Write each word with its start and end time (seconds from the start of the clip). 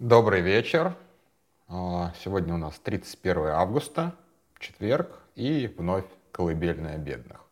Добрый 0.00 0.40
вечер. 0.40 0.96
А, 1.68 2.14
сегодня 2.24 2.54
у 2.54 2.56
нас 2.56 2.78
31 2.78 3.48
августа, 3.48 4.14
четверг, 4.58 5.20
и 5.34 5.66
вновь 5.76 6.06
колыбельная 6.32 6.96
бедных. 6.96 7.44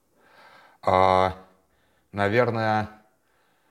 А, 0.80 1.36
наверное, 2.10 2.88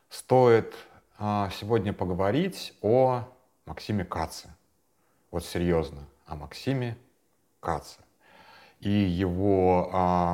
стоит 0.10 0.76
а, 1.18 1.50
сегодня 1.60 1.92
поговорить 1.92 2.78
о 2.84 3.24
Максиме 3.66 4.06
Каце. 4.06 4.48
Вот 5.32 5.44
серьезно, 5.44 6.06
о 6.28 6.36
Максиме 6.36 7.00
Каце. 7.60 8.00
И 8.80 8.92
его 8.92 9.90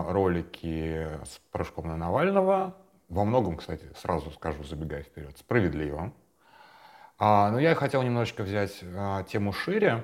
ролики 0.10 1.08
с 1.24 1.40
прыжком 1.54 1.88
на 1.88 1.96
Навального 1.96 2.76
во 3.08 3.24
многом, 3.24 3.56
кстати, 3.56 3.90
сразу 3.96 4.32
скажу, 4.32 4.66
забегая 4.66 5.04
вперед, 5.04 5.38
справедливо 5.38 6.12
а, 7.26 7.52
но 7.52 7.60
я 7.60 7.74
хотел 7.74 8.04
немножечко 8.04 8.44
взять 8.44 8.84
а, 8.84 9.24
тему 9.24 9.54
шире, 9.54 10.04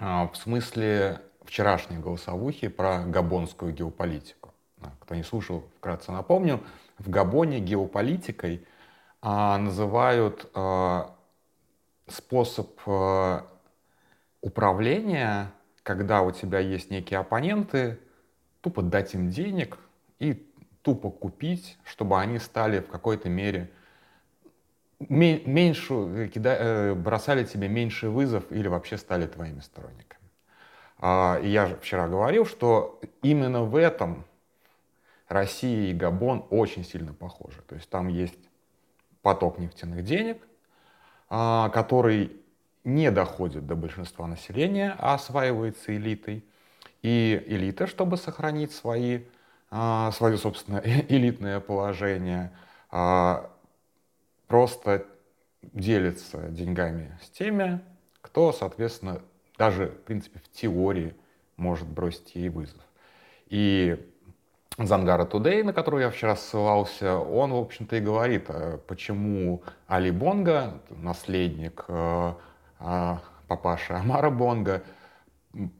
а, 0.00 0.26
в 0.26 0.36
смысле 0.36 1.20
вчерашней 1.44 1.98
голосовухи 1.98 2.66
про 2.66 3.04
габонскую 3.04 3.72
геополитику. 3.72 4.52
Кто 4.98 5.14
не 5.14 5.22
слушал, 5.22 5.64
вкратце 5.78 6.10
напомню. 6.10 6.60
В 6.98 7.08
Габоне 7.08 7.60
геополитикой 7.60 8.66
а, 9.22 9.58
называют 9.58 10.50
а, 10.54 11.14
способ 12.08 12.80
а, 12.84 13.46
управления, 14.40 15.52
когда 15.84 16.22
у 16.22 16.32
тебя 16.32 16.58
есть 16.58 16.90
некие 16.90 17.20
оппоненты, 17.20 18.00
тупо 18.60 18.82
дать 18.82 19.14
им 19.14 19.30
денег 19.30 19.78
и 20.18 20.34
тупо 20.82 21.10
купить, 21.10 21.78
чтобы 21.84 22.18
они 22.20 22.40
стали 22.40 22.80
в 22.80 22.88
какой-то 22.88 23.28
мере 23.28 23.70
меньше, 25.00 25.94
э, 25.94 26.30
э, 26.34 26.94
бросали 26.94 27.44
тебе 27.44 27.68
меньше 27.68 28.08
вызов 28.08 28.50
или 28.50 28.68
вообще 28.68 28.98
стали 28.98 29.26
твоими 29.26 29.60
сторонниками. 29.60 30.24
А, 30.98 31.38
и 31.42 31.48
я 31.48 31.66
же 31.66 31.76
вчера 31.76 32.08
говорил, 32.08 32.46
что 32.46 33.00
именно 33.22 33.62
в 33.62 33.76
этом 33.76 34.24
Россия 35.28 35.90
и 35.90 35.94
Габон 35.94 36.46
очень 36.50 36.84
сильно 36.84 37.12
похожи. 37.12 37.60
То 37.68 37.74
есть 37.74 37.88
там 37.90 38.08
есть 38.08 38.38
поток 39.22 39.58
нефтяных 39.58 40.04
денег, 40.04 40.38
а, 41.28 41.68
который 41.70 42.36
не 42.84 43.10
доходит 43.10 43.66
до 43.66 43.74
большинства 43.74 44.26
населения, 44.26 44.94
а 44.98 45.14
осваивается 45.14 45.96
элитой. 45.96 46.44
И 47.02 47.42
элита, 47.46 47.86
чтобы 47.86 48.16
сохранить 48.16 48.72
свои, 48.72 49.24
а, 49.70 50.10
свое 50.12 50.38
собственное 50.38 50.80
элитное 51.08 51.60
положение, 51.60 52.52
просто 54.46 55.06
делится 55.62 56.48
деньгами 56.48 57.18
с 57.22 57.30
теми, 57.30 57.80
кто, 58.20 58.52
соответственно, 58.52 59.22
даже, 59.58 59.88
в 59.88 60.02
принципе, 60.02 60.40
в 60.40 60.50
теории 60.50 61.14
может 61.56 61.88
бросить 61.88 62.34
ей 62.34 62.48
вызов. 62.48 62.80
И 63.46 63.98
Зангара 64.78 65.24
Тудей, 65.24 65.62
на 65.62 65.72
которую 65.72 66.02
я 66.02 66.10
вчера 66.10 66.34
ссылался, 66.34 67.16
он, 67.16 67.52
в 67.52 67.56
общем-то, 67.56 67.96
и 67.96 68.00
говорит, 68.00 68.46
а 68.48 68.78
почему 68.88 69.62
Али 69.86 70.10
Бонга, 70.10 70.80
наследник 70.90 71.84
э, 71.86 72.32
а, 72.80 73.22
папаши 73.46 73.92
Амара 73.92 74.30
Бонга, 74.30 74.82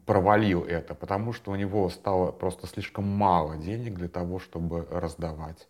провалил 0.05 0.63
это, 0.63 0.95
потому 0.95 1.33
что 1.33 1.51
у 1.51 1.55
него 1.55 1.89
стало 1.89 2.31
просто 2.31 2.67
слишком 2.67 3.05
мало 3.05 3.57
денег 3.57 3.95
для 3.95 4.07
того, 4.07 4.39
чтобы 4.39 4.87
раздавать 4.89 5.67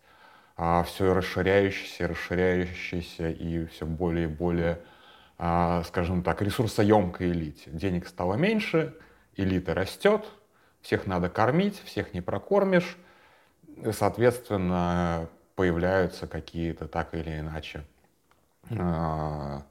а, 0.56 0.82
все 0.84 1.12
расширяющийся, 1.12 2.08
расширяющийся 2.08 3.30
и 3.30 3.66
все 3.66 3.84
более 3.86 4.24
и 4.24 4.28
более, 4.28 4.80
а, 5.38 5.82
скажем 5.84 6.22
так, 6.22 6.40
ресурсоемкой 6.42 7.30
элите. 7.30 7.70
Денег 7.70 8.08
стало 8.08 8.34
меньше, 8.34 8.94
элита 9.36 9.74
растет, 9.74 10.24
всех 10.80 11.06
надо 11.06 11.28
кормить, 11.28 11.80
всех 11.84 12.14
не 12.14 12.22
прокормишь, 12.22 12.96
соответственно, 13.92 15.28
появляются 15.54 16.26
какие-то 16.26 16.88
так 16.88 17.14
или 17.14 17.40
иначе 17.40 17.84
а, 18.70 19.62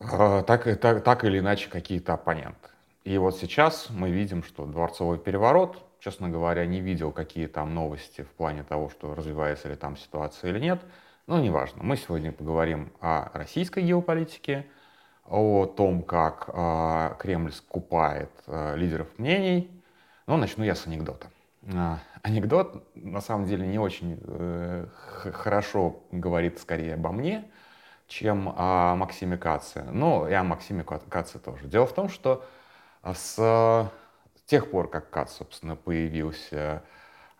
а, 0.00 0.42
так, 0.42 0.80
так, 0.80 1.04
так 1.04 1.24
или 1.24 1.38
иначе 1.38 1.68
какие-то 1.68 2.14
оппоненты. 2.14 2.68
И 3.04 3.18
вот 3.18 3.36
сейчас 3.38 3.88
мы 3.90 4.10
видим, 4.10 4.42
что 4.42 4.64
дворцовый 4.66 5.18
переворот 5.18 5.82
честно 6.02 6.28
говоря, 6.28 6.66
не 6.66 6.80
видел, 6.80 7.12
какие 7.12 7.46
там 7.46 7.74
новости 7.74 8.22
в 8.22 8.30
плане 8.30 8.64
того, 8.64 8.90
что 8.90 9.14
развивается 9.14 9.68
ли 9.68 9.76
там 9.76 9.96
ситуация 9.96 10.50
или 10.50 10.58
нет. 10.58 10.80
Но 11.28 11.38
неважно. 11.38 11.82
Мы 11.84 11.96
сегодня 11.96 12.32
поговорим 12.32 12.92
о 13.00 13.30
российской 13.34 13.84
геополитике, 13.84 14.66
о 15.24 15.66
том, 15.66 16.02
как 16.02 16.50
э, 16.52 17.14
Кремль 17.20 17.52
скупает 17.52 18.30
э, 18.48 18.76
лидеров 18.76 19.16
мнений. 19.18 19.70
Но 20.26 20.36
начну 20.36 20.64
я 20.64 20.74
с 20.74 20.88
анекдота. 20.88 21.28
Э, 21.62 21.98
анекдот, 22.22 22.84
на 22.96 23.20
самом 23.20 23.46
деле, 23.46 23.64
не 23.64 23.78
очень 23.78 24.18
э, 24.24 24.88
хорошо 25.32 26.02
говорит 26.10 26.58
скорее 26.58 26.94
обо 26.94 27.12
мне, 27.12 27.48
чем 28.08 28.52
о 28.56 28.96
Максиме 28.96 29.36
Каце. 29.36 29.84
Но 29.84 30.28
и 30.28 30.32
о 30.32 30.42
Максиме 30.42 30.82
Каце 30.82 31.38
тоже. 31.38 31.68
Дело 31.68 31.86
в 31.86 31.94
том, 31.94 32.08
что 32.08 32.44
с 33.04 33.88
тех 34.46 34.70
пор, 34.70 34.88
как 34.88 35.10
КАТ, 35.10 35.30
собственно, 35.30 35.76
появился 35.76 36.82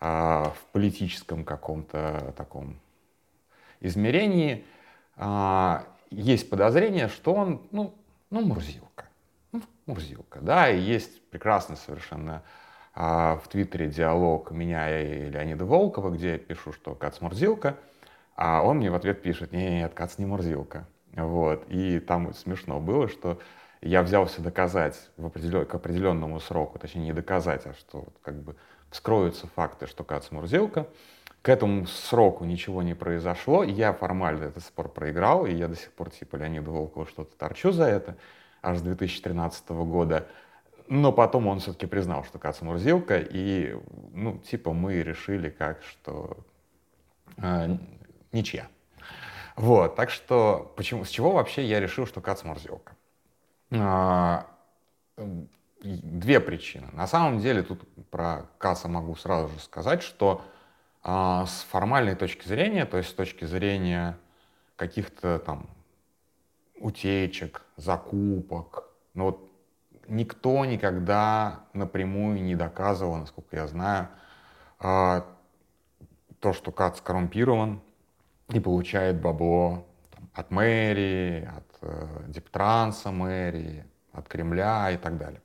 а, 0.00 0.52
в 0.56 0.72
политическом 0.72 1.44
каком-то 1.44 2.34
таком 2.36 2.80
измерении, 3.80 4.64
а, 5.16 5.84
есть 6.10 6.50
подозрение, 6.50 7.08
что 7.08 7.34
он, 7.34 7.62
ну, 7.70 7.94
ну 8.30 8.40
Мурзилка. 8.40 9.06
Ну, 9.52 9.62
Мурзилка, 9.86 10.40
да, 10.40 10.70
и 10.70 10.78
есть 10.78 11.22
прекрасный 11.30 11.76
совершенно 11.76 12.42
а, 12.94 13.36
в 13.36 13.48
Твиттере 13.48 13.88
диалог 13.88 14.50
меня 14.50 15.00
и 15.00 15.30
Леонида 15.30 15.64
Волкова, 15.64 16.10
где 16.10 16.32
я 16.32 16.38
пишу, 16.38 16.72
что 16.72 16.94
Кац 16.94 17.20
Мурзилка, 17.20 17.76
а 18.36 18.62
он 18.62 18.78
мне 18.78 18.90
в 18.90 18.94
ответ 18.94 19.22
пишет, 19.22 19.52
нет, 19.52 19.94
Кац 19.94 20.18
не 20.18 20.26
Мурзилка. 20.26 20.86
Вот. 21.14 21.64
И 21.68 22.00
там 22.00 22.32
смешно 22.34 22.80
было, 22.80 23.08
что 23.08 23.38
я 23.82 24.02
взялся 24.02 24.40
доказать 24.40 25.10
в 25.16 25.26
определен, 25.26 25.66
к 25.66 25.74
определенному 25.74 26.38
сроку, 26.40 26.78
точнее 26.78 27.02
не 27.02 27.12
доказать, 27.12 27.66
а 27.66 27.74
что 27.74 28.06
как 28.22 28.40
бы 28.40 28.56
вскроются 28.90 29.48
факты, 29.48 29.86
что 29.86 30.04
Кац 30.04 30.30
Мурзилка. 30.30 30.86
К 31.42 31.48
этому 31.48 31.86
сроку 31.86 32.44
ничего 32.44 32.84
не 32.84 32.94
произошло, 32.94 33.64
я 33.64 33.92
формально 33.92 34.44
этот 34.44 34.62
спор 34.62 34.88
проиграл, 34.88 35.44
и 35.44 35.52
я 35.52 35.66
до 35.66 35.74
сих 35.74 35.90
пор 35.90 36.10
типа 36.10 36.36
Леонида 36.36 36.70
Волкова 36.70 37.04
что-то 37.06 37.36
торчу 37.36 37.72
за 37.72 37.84
это, 37.84 38.16
аж 38.62 38.78
с 38.78 38.82
2013 38.82 39.70
года. 39.70 40.28
Но 40.86 41.10
потом 41.12 41.48
он 41.48 41.58
все-таки 41.58 41.86
признал, 41.86 42.22
что 42.22 42.38
Кац 42.38 42.60
Мурзилка, 42.60 43.18
и, 43.18 43.76
ну, 44.12 44.38
типа 44.38 44.72
мы 44.72 45.02
решили 45.02 45.50
как, 45.50 45.82
что 45.82 46.36
э, 47.38 47.76
ничья. 48.30 48.68
Вот, 49.56 49.96
так 49.96 50.10
что, 50.10 50.72
почему, 50.76 51.04
с 51.04 51.08
чего 51.08 51.32
вообще 51.32 51.64
я 51.64 51.80
решил, 51.80 52.06
что 52.06 52.20
Кац 52.20 52.44
Мурзилка? 52.44 52.94
А, 53.80 54.46
две 55.82 56.40
причины. 56.40 56.88
На 56.92 57.06
самом 57.06 57.40
деле 57.40 57.62
тут 57.62 57.82
про 58.10 58.46
касса 58.58 58.88
могу 58.88 59.14
сразу 59.16 59.48
же 59.48 59.60
сказать, 59.60 60.02
что 60.02 60.42
а, 61.02 61.46
с 61.46 61.62
формальной 61.62 62.14
точки 62.14 62.46
зрения, 62.46 62.86
то 62.86 62.98
есть 62.98 63.10
с 63.10 63.14
точки 63.14 63.44
зрения 63.44 64.18
каких-то 64.76 65.38
там 65.38 65.70
утечек, 66.76 67.62
закупок, 67.76 68.90
ну 69.14 69.24
вот 69.26 69.52
никто 70.08 70.64
никогда 70.64 71.64
напрямую 71.72 72.42
не 72.42 72.54
доказывал, 72.54 73.16
насколько 73.16 73.56
я 73.56 73.66
знаю, 73.66 74.08
а, 74.78 75.26
то, 76.40 76.52
что 76.52 76.72
КАЦ 76.72 77.00
коррумпирован 77.00 77.80
и 78.48 78.60
получает 78.60 79.20
бабло 79.20 79.86
от 80.34 80.50
мэрии, 80.50 81.44
от 81.44 81.71
Дептранса 82.28 83.10
мэрии, 83.10 83.84
от 84.12 84.28
Кремля 84.28 84.90
и 84.90 84.96
так 84.96 85.18
далее. 85.18 85.40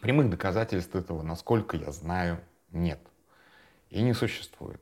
Прямых 0.00 0.30
доказательств 0.30 0.94
этого, 0.96 1.22
насколько 1.22 1.76
я 1.76 1.92
знаю, 1.92 2.38
нет. 2.70 2.98
И 3.90 4.02
не 4.02 4.14
существует. 4.14 4.80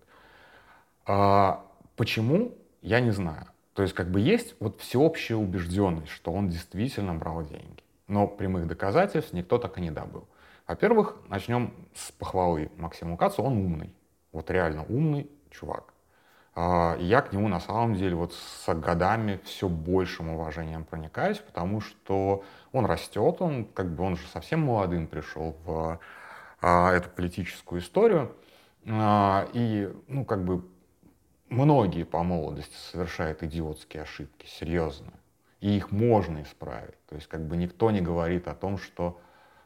А, 1.05 1.67
почему? 1.97 2.57
Я 2.81 3.01
не 3.01 3.11
знаю. 3.11 3.47
То 3.75 3.83
есть 3.83 3.95
как 3.95 4.11
бы 4.11 4.21
есть 4.21 4.55
вот 4.61 4.81
всеобщая 4.81 5.37
убежденность, 5.37 6.11
что 6.11 6.33
он 6.33 6.49
действительно 6.49 7.15
брал 7.15 7.45
деньги. 7.45 7.83
Но 8.07 8.27
прямых 8.27 8.67
доказательств 8.67 9.33
никто 9.33 9.59
так 9.59 9.79
и 9.79 9.81
не 9.81 9.91
добыл. 9.91 10.27
Во-первых, 10.67 11.17
начнем 11.29 11.75
с 11.95 12.13
похвалы 12.13 12.71
Максиму 12.77 13.17
Кацу. 13.17 13.43
Он 13.43 13.59
умный. 13.59 13.95
Вот 14.33 14.51
реально 14.51 14.85
умный 14.85 15.29
чувак. 15.51 15.93
А, 16.55 16.97
я 16.99 17.23
к 17.23 17.33
нему 17.33 17.49
на 17.49 17.61
самом 17.61 17.95
деле 17.95 18.17
вот 18.17 18.35
с 18.35 18.75
годами 18.75 19.41
все 19.45 19.69
большим 19.69 20.31
уважением 20.31 20.85
проникаюсь, 20.85 21.39
потому 21.39 21.81
что 21.81 22.45
он 22.73 22.87
растет, 22.87 23.37
он 23.41 23.65
как 23.65 23.95
бы 23.95 24.05
он 24.05 24.17
же 24.17 24.27
совсем 24.29 24.61
молодым 24.61 25.07
пришел 25.07 25.57
в 25.65 26.01
а, 26.61 26.93
эту 26.93 27.09
политическую 27.11 27.81
историю. 27.81 28.35
А, 28.87 29.49
и, 29.53 29.93
ну, 30.09 30.25
как 30.25 30.45
бы 30.45 30.65
многие 31.49 32.05
по 32.05 32.23
молодости 32.23 32.77
совершают 32.91 33.43
идиотские 33.43 34.03
ошибки, 34.03 34.47
серьезно. 34.47 35.13
и 35.61 35.77
их 35.77 35.91
можно 35.91 36.43
исправить. 36.43 36.97
То 37.07 37.17
есть 37.17 37.29
как 37.29 37.47
бы 37.47 37.57
никто 37.57 37.91
не 37.91 38.01
говорит 38.01 38.49
о 38.49 38.55
том, 38.55 38.79
что 38.79 39.21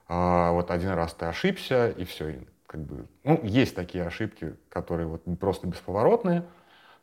вот 0.09 0.71
один 0.71 0.91
раз 0.91 1.15
ты 1.15 1.27
ошибся, 1.27 1.89
и 1.89 2.05
все. 2.05 2.47
Как 2.67 2.83
бы, 2.83 3.07
ну, 3.23 3.41
есть 3.43 3.75
такие 3.75 4.05
ошибки, 4.05 4.57
которые 4.69 5.07
вот 5.07 5.23
просто 5.39 5.67
бесповоротные, 5.67 6.45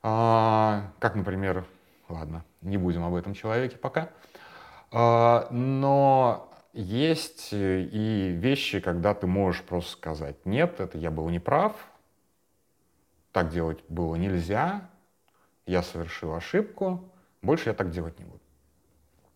как, 0.01 1.15
например, 1.15 1.65
ладно, 2.09 2.43
не 2.61 2.77
будем 2.77 3.03
об 3.03 3.15
этом 3.15 3.33
человеке 3.33 3.77
пока, 3.77 4.09
а, 4.91 5.47
но 5.51 6.49
есть 6.73 7.49
и 7.51 8.35
вещи, 8.37 8.79
когда 8.79 9.13
ты 9.13 9.27
можешь 9.27 9.63
просто 9.63 9.91
сказать, 9.91 10.45
нет, 10.45 10.79
это 10.79 10.97
я 10.97 11.11
был 11.11 11.29
неправ, 11.29 11.75
так 13.31 13.49
делать 13.49 13.79
было 13.87 14.15
нельзя, 14.15 14.89
я 15.65 15.81
совершил 15.83 16.33
ошибку, 16.33 17.09
больше 17.41 17.69
я 17.69 17.73
так 17.73 17.91
делать 17.91 18.19
не 18.19 18.25
буду. 18.25 18.41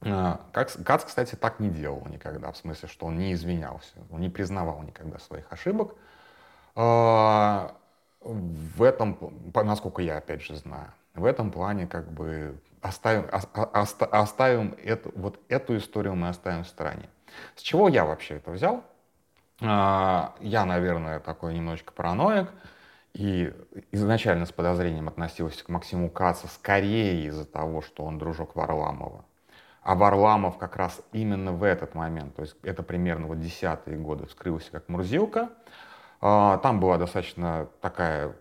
А, 0.02 0.42
Кац, 0.52 1.06
кстати, 1.06 1.36
так 1.36 1.60
не 1.60 1.70
делал 1.70 2.06
никогда, 2.08 2.52
в 2.52 2.58
смысле, 2.58 2.90
что 2.90 3.06
он 3.08 3.18
не 3.18 3.34
извинялся, 3.34 3.96
он 4.12 4.22
не 4.22 4.30
признавал 4.30 4.84
никогда 4.84 5.20
своих 5.20 5.52
ошибок. 5.52 5.96
В 8.26 8.82
этом, 8.82 9.18
насколько 9.54 10.02
я 10.02 10.18
опять 10.18 10.42
же 10.42 10.56
знаю, 10.56 10.92
в 11.14 11.26
этом 11.26 11.52
плане 11.52 11.86
как 11.86 12.12
бы 12.12 12.60
оставим, 12.82 13.28
оставим 14.12 14.76
эту, 14.84 15.12
вот 15.16 15.40
эту 15.48 15.78
историю 15.78 16.16
мы 16.16 16.30
оставим 16.30 16.64
в 16.64 16.68
стороне. 16.68 17.08
С 17.56 17.62
чего 17.62 17.88
я 17.88 18.04
вообще 18.04 18.36
это 18.36 18.52
взял? 18.52 18.84
А, 19.62 20.36
я, 20.40 20.66
наверное, 20.66 21.20
такой 21.20 21.54
немножечко 21.54 21.94
параноик, 21.94 22.50
и 23.14 23.54
изначально 23.92 24.46
с 24.46 24.52
подозрением 24.52 25.08
относился 25.08 25.64
к 25.64 25.70
Максиму 25.70 26.10
Кацу 26.10 26.48
скорее 26.48 27.28
из-за 27.28 27.46
того, 27.46 27.82
что 27.82 28.04
он 28.04 28.18
дружок 28.18 28.56
Варламова. 28.56 29.24
А 29.82 29.96
Варламов 29.96 30.58
как 30.58 30.76
раз 30.76 31.00
именно 31.12 31.54
в 31.54 31.64
этот 31.64 31.94
момент, 31.94 32.36
то 32.36 32.42
есть 32.42 32.56
это 32.64 32.84
примерно 32.84 33.28
вот 33.28 33.40
десятые 33.40 33.98
годы, 33.98 34.26
вскрылся 34.26 34.72
как 34.72 34.90
Мурзилка. 34.90 35.50
А, 36.28 36.58
там 36.58 36.80
была 36.80 36.98
достаточно 36.98 37.70
такая 37.82 38.36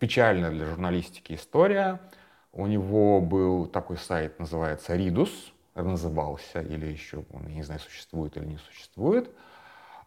печальная 0.00 0.50
для 0.50 0.66
журналистики 0.66 1.34
история. 1.34 2.00
У 2.52 2.66
него 2.66 3.20
был 3.20 3.66
такой 3.66 3.98
сайт, 3.98 4.40
называется 4.40 4.96
Ridus, 4.96 5.30
назывался, 5.76 6.60
или 6.60 6.86
еще, 6.86 7.24
я 7.30 7.54
не 7.54 7.62
знаю, 7.62 7.78
существует 7.78 8.36
или 8.36 8.46
не 8.46 8.56
существует. 8.56 9.30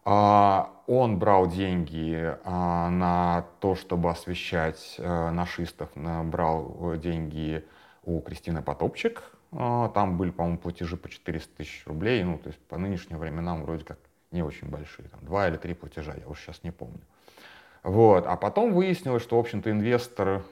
А, 0.04 0.70
он 0.86 1.18
брал 1.18 1.46
деньги 1.46 2.36
а, 2.44 2.90
на 2.90 3.46
то, 3.60 3.74
чтобы 3.74 4.10
освещать 4.10 4.96
э, 4.98 5.30
нашистов, 5.30 5.88
брал 5.94 6.96
деньги 6.98 7.64
у 8.04 8.20
Кристины 8.20 8.60
Потопчик. 8.60 9.22
Там 9.50 10.18
были, 10.18 10.30
по-моему, 10.30 10.58
платежи 10.58 10.98
по 10.98 11.08
400 11.08 11.56
тысяч 11.56 11.86
рублей. 11.86 12.22
Ну, 12.22 12.36
то 12.36 12.48
есть 12.48 12.58
по 12.66 12.76
нынешним 12.76 13.16
временам 13.16 13.62
вроде 13.62 13.84
как 13.84 13.98
не 14.32 14.42
очень 14.42 14.68
большие. 14.68 15.08
Там, 15.08 15.20
два 15.22 15.48
или 15.48 15.56
три 15.56 15.74
платежа, 15.74 16.14
я 16.14 16.26
уже 16.26 16.40
сейчас 16.40 16.62
не 16.62 16.70
помню. 16.70 17.00
Вот. 17.82 18.26
А 18.26 18.36
потом 18.36 18.72
выяснилось, 18.72 19.22
что, 19.22 19.36
в 19.36 19.40
общем-то, 19.40 19.70
инвестор, 19.70 20.42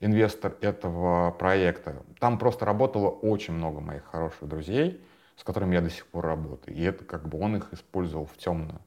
инвестор 0.00 0.56
этого 0.60 1.30
проекта, 1.32 2.02
там 2.18 2.38
просто 2.38 2.64
работало 2.64 3.08
очень 3.08 3.54
много 3.54 3.80
моих 3.80 4.04
хороших 4.04 4.48
друзей, 4.48 5.00
с 5.36 5.44
которыми 5.44 5.74
я 5.74 5.80
до 5.80 5.90
сих 5.90 6.06
пор 6.06 6.26
работаю. 6.26 6.76
И 6.76 6.82
это 6.82 7.04
как 7.04 7.28
бы 7.28 7.38
он 7.40 7.56
их 7.56 7.72
использовал 7.72 8.26
в 8.26 8.36
темную. 8.36 8.80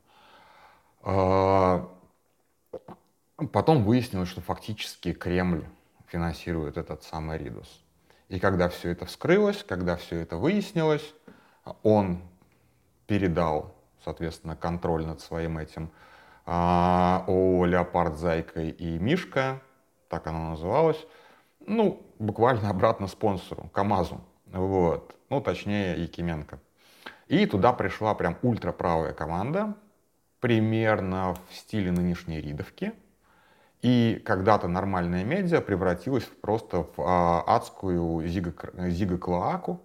А, 1.02 1.90
потом 3.52 3.84
выяснилось, 3.84 4.30
что 4.30 4.42
фактически 4.42 5.14
Кремль 5.14 5.66
финансирует 6.08 6.78
этот 6.78 7.04
самый 7.04 7.38
Ридус. 7.38 7.82
И 8.28 8.40
когда 8.40 8.70
все 8.70 8.90
это 8.90 9.06
вскрылось, 9.06 9.64
когда 9.64 9.98
все 9.98 10.18
это 10.18 10.38
выяснилось, 10.38 11.14
он 11.84 12.22
передал, 13.08 13.76
соответственно, 14.04 14.56
контроль 14.56 15.06
над 15.06 15.22
своим 15.22 15.58
этим 15.58 15.92
а, 16.46 17.24
ООО 17.28 17.66
«Леопард», 17.66 18.18
«Зайка» 18.18 18.62
и 18.62 19.00
«Мишка», 19.00 19.62
так 20.10 20.28
оно 20.28 20.52
называлось, 20.52 21.06
ну, 21.68 22.06
буквально 22.20 22.70
обратно 22.70 23.08
спонсору, 23.08 23.70
КАМАЗу. 23.74 24.22
Вот. 24.52 25.16
Ну, 25.30 25.42
точнее, 25.42 25.96
Якименко. 26.02 26.60
И 27.28 27.46
туда 27.48 27.74
пришла 27.74 28.14
прям 28.14 28.38
ультраправая 28.44 29.14
команда, 29.14 29.76
примерно 30.40 31.36
в 31.50 31.56
стиле 31.56 31.92
нынешней 31.92 32.40
Ридовки. 32.40 32.94
И 33.82 34.22
когда-то 34.26 34.68
нормальная 34.68 35.24
медиа 35.24 35.62
превратилась 35.62 36.24
просто 36.42 36.84
в 36.84 36.94
а, 37.00 37.44
адскую 37.48 38.28
зиго-клоаку, 38.28 39.82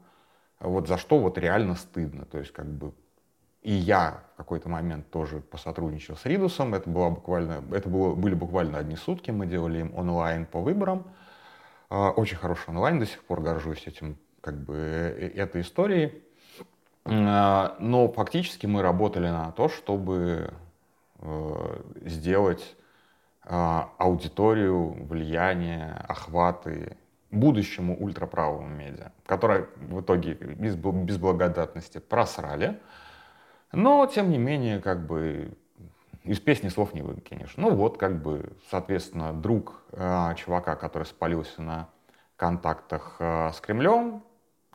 вот 0.58 0.88
за 0.88 0.99
что 0.99 1.19
вот 1.19 1.38
реально 1.38 1.75
стыдно. 1.75 2.26
То 2.26 2.38
есть 2.38 2.52
как 2.52 2.66
бы 2.66 2.93
и 3.62 3.73
я 3.73 4.23
в 4.35 4.37
какой-то 4.39 4.69
момент 4.69 5.11
тоже 5.11 5.41
посотрудничал 5.41 6.17
с 6.17 6.25
Ридусом. 6.25 6.75
Это, 6.75 6.89
было 6.89 7.11
буквально, 7.11 7.62
это 7.73 7.89
было, 7.89 8.15
были 8.15 8.35
буквально 8.35 8.79
одни 8.79 8.97
сутки. 8.97 9.31
Мы 9.31 9.47
делали 9.47 9.81
им 9.81 9.95
онлайн 9.95 10.47
по 10.47 10.61
выборам. 10.61 11.05
А, 11.91 12.11
очень 12.11 12.37
хороший 12.37 12.71
онлайн, 12.71 12.99
до 12.99 13.07
сих 13.07 13.23
пор 13.25 13.43
горжусь 13.43 13.87
этим 13.87 14.17
как 14.41 14.57
бы 14.57 14.77
э, 14.77 15.33
этой 15.37 15.61
историей. 15.61 16.23
А, 17.05 17.77
но 17.79 18.09
фактически 18.09 18.67
мы 18.67 18.81
работали 18.83 19.29
на 19.29 19.53
то, 19.53 19.69
чтобы 19.69 20.53
э, 21.19 21.83
сделать 22.07 22.77
а, 23.45 23.91
аудиторию, 23.99 25.05
влияние, 25.07 25.93
охваты 26.09 26.97
будущему 27.31 27.97
ультраправому 27.97 28.69
медиа, 28.69 29.12
которое 29.27 29.69
в 29.77 30.01
итоге 30.01 30.35
без, 30.35 30.77
без 30.77 31.19
благодатности 31.19 31.99
просрали. 31.99 32.81
Но, 33.72 34.06
тем 34.06 34.31
не 34.31 34.38
менее, 34.38 34.81
как 34.81 35.06
бы 35.06 35.56
из 36.25 36.40
песни 36.40 36.69
слов 36.69 36.93
не 36.94 37.02
выкинешь. 37.02 37.55
Ну 37.56 37.75
вот, 37.75 37.99
как 37.99 38.20
бы, 38.20 38.52
соответственно, 38.70 39.32
друг 39.32 39.82
э, 39.93 40.34
чувака, 40.37 40.76
который 40.76 41.05
спалился 41.05 41.62
на 41.62 41.88
контактах 42.37 43.17
э, 43.19 43.50
с 43.52 43.61
Кремлем, 43.61 44.22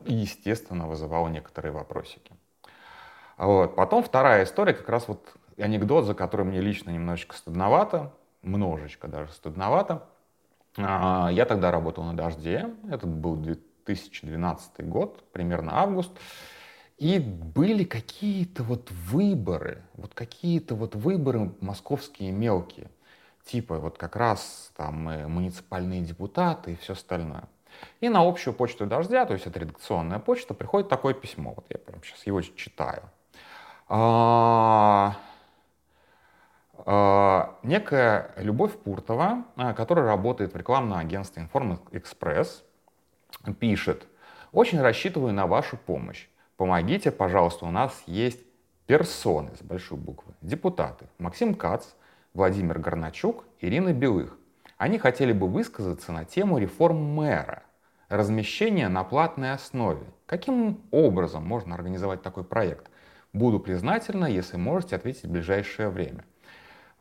естественно, 0.04 0.86
вызывал 0.86 1.28
некоторые 1.28 1.72
вопросики. 1.72 2.32
Вот. 3.36 3.76
Потом 3.76 4.02
вторая 4.02 4.44
история, 4.44 4.72
как 4.72 4.88
раз 4.88 5.08
вот 5.08 5.34
анекдот, 5.58 6.04
за 6.04 6.14
который 6.14 6.44
мне 6.46 6.60
лично 6.60 6.90
немножечко 6.90 7.36
стыдновато, 7.36 8.12
множечко 8.42 9.08
даже 9.08 9.32
стыдновато. 9.32 10.06
А, 10.78 11.28
я 11.32 11.44
тогда 11.44 11.70
работал 11.70 12.04
на 12.04 12.14
«Дожде», 12.14 12.70
это 12.90 13.06
был 13.06 13.36
2012 13.36 14.86
год, 14.88 15.24
примерно 15.32 15.78
август, 15.80 16.12
и 16.98 17.18
были 17.18 17.84
какие-то 17.84 18.62
вот 18.62 18.90
выборы, 18.90 19.82
вот 19.94 20.14
какие-то 20.14 20.74
вот 20.74 20.94
выборы 20.94 21.52
московские 21.60 22.32
мелкие, 22.32 22.90
типа 23.44 23.78
вот 23.78 23.98
как 23.98 24.16
раз 24.16 24.72
там 24.76 25.04
муниципальные 25.30 26.00
депутаты 26.02 26.72
и 26.72 26.76
все 26.76 26.94
остальное. 26.94 27.44
И 28.00 28.08
на 28.08 28.26
общую 28.26 28.54
почту 28.54 28.86
дождя, 28.86 29.26
то 29.26 29.34
есть 29.34 29.46
это 29.46 29.60
редакционная 29.60 30.18
почта, 30.18 30.54
приходит 30.54 30.88
такое 30.88 31.12
письмо. 31.12 31.52
Вот 31.54 31.66
я 31.68 31.78
прямо 31.78 32.02
сейчас 32.02 32.26
его 32.26 32.40
читаю. 32.40 33.02
А, 33.88 35.16
а, 36.78 37.58
некая 37.62 38.32
Любовь 38.36 38.72
Пуртова, 38.78 39.44
а, 39.56 39.74
которая 39.74 40.06
работает 40.06 40.54
в 40.54 40.56
рекламном 40.56 40.98
агентстве 40.98 41.48
Express, 41.52 42.62
пишет, 43.60 44.06
очень 44.52 44.80
рассчитываю 44.80 45.34
на 45.34 45.46
вашу 45.46 45.76
помощь. 45.76 46.28
Помогите, 46.56 47.10
пожалуйста, 47.10 47.66
у 47.66 47.70
нас 47.70 48.02
есть 48.06 48.40
персоны 48.86 49.50
с 49.58 49.62
большой 49.62 49.98
буквы, 49.98 50.32
депутаты 50.40 51.06
Максим 51.18 51.54
Кац, 51.54 51.88
Владимир 52.32 52.78
Горначук, 52.78 53.44
Ирина 53.60 53.92
Белых. 53.92 54.38
Они 54.78 54.98
хотели 54.98 55.32
бы 55.32 55.48
высказаться 55.48 56.12
на 56.12 56.24
тему 56.24 56.56
реформ 56.56 56.96
мэра, 56.96 57.62
размещения 58.08 58.88
на 58.88 59.04
платной 59.04 59.52
основе. 59.52 60.04
Каким 60.24 60.80
образом 60.92 61.44
можно 61.46 61.74
организовать 61.74 62.22
такой 62.22 62.44
проект? 62.44 62.90
Буду 63.34 63.60
признательна, 63.60 64.24
если 64.24 64.56
можете 64.56 64.96
ответить 64.96 65.24
в 65.24 65.30
ближайшее 65.30 65.90
время. 65.90 66.24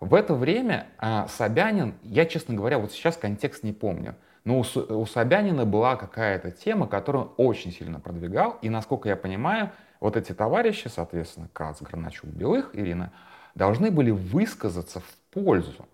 В 0.02 0.16
это 0.16 0.34
время 0.34 0.88
э, 1.02 1.28
Собянин, 1.30 1.96
я, 2.04 2.26
честно 2.26 2.56
говоря, 2.56 2.78
вот 2.78 2.92
сейчас 2.92 3.16
контекст 3.16 3.64
не 3.64 3.72
помню, 3.72 4.16
но 4.46 4.60
у, 4.60 4.64
у 4.94 5.06
Собянина 5.06 5.66
была 5.66 5.96
какая-то 5.96 6.52
тема, 6.52 6.88
которую 6.88 7.26
он 7.26 7.34
очень 7.38 7.72
сильно 7.72 8.00
продвигал. 8.00 8.58
И, 8.62 8.70
насколько 8.70 9.10
я 9.10 9.16
понимаю, 9.16 9.72
вот 10.00 10.16
эти 10.16 10.34
товарищи, 10.34 10.88
соответственно, 10.88 11.50
Кац, 11.52 11.82
Граначук, 11.82 12.30
Белых, 12.30 12.70
Ирина, 12.74 13.12
должны 13.56 13.90
были 13.90 14.12
высказаться 14.12 15.00
в 15.00 15.16
пользу 15.32 15.88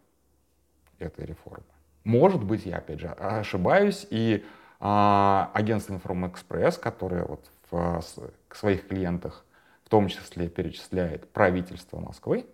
этой 0.99 1.25
реформы. 1.25 1.63
Может 2.03 2.43
быть, 2.43 2.65
я, 2.65 2.77
опять 2.77 2.99
же, 2.99 3.07
ошибаюсь, 3.07 4.05
и 4.09 4.45
а, 4.79 5.49
агентство 5.53 5.93
Информэкспресс, 5.93 6.77
которое 6.77 7.23
вот 7.23 7.45
в, 7.69 8.01
к 8.49 8.55
своих 8.55 8.87
клиентах 8.87 9.45
в 9.85 9.89
том 9.89 10.09
числе 10.09 10.49
перечисляет 10.49 11.31
правительство 11.31 11.99
Москвы, 11.99 12.45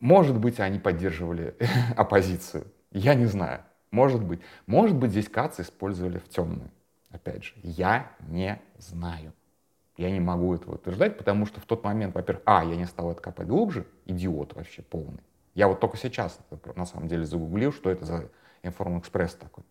может 0.00 0.38
быть, 0.38 0.60
они 0.60 0.78
поддерживали 0.78 1.56
оппозицию. 1.96 2.66
Я 2.90 3.14
не 3.14 3.26
знаю. 3.26 3.64
Может 3.90 4.22
быть. 4.22 4.40
Может 4.66 4.96
быть, 4.96 5.10
здесь 5.10 5.28
Каца 5.28 5.60
использовали 5.60 6.18
в 6.18 6.28
темную. 6.28 6.70
Опять 7.10 7.44
же, 7.44 7.54
я 7.62 8.10
не 8.28 8.60
знаю. 8.78 9.32
Я 9.96 10.10
не 10.10 10.20
могу 10.20 10.54
этого 10.54 10.76
утверждать, 10.76 11.18
потому 11.18 11.46
что 11.46 11.60
в 11.60 11.64
тот 11.64 11.82
момент, 11.82 12.14
во-первых, 12.14 12.42
а, 12.46 12.64
я 12.64 12.76
не 12.76 12.84
стал 12.86 13.10
это 13.10 13.20
копать 13.20 13.48
глубже, 13.48 13.86
идиот 14.06 14.54
вообще 14.54 14.82
полный. 14.82 15.22
Я 15.54 15.66
вот 15.66 15.80
только 15.80 15.96
сейчас 15.96 16.38
на 16.76 16.86
самом 16.86 17.08
деле 17.08 17.24
загуглил, 17.24 17.72
что 17.72 17.90
это 17.90 18.04
за 18.04 18.30
информэкспресс 18.62 19.34
такой. 19.34 19.64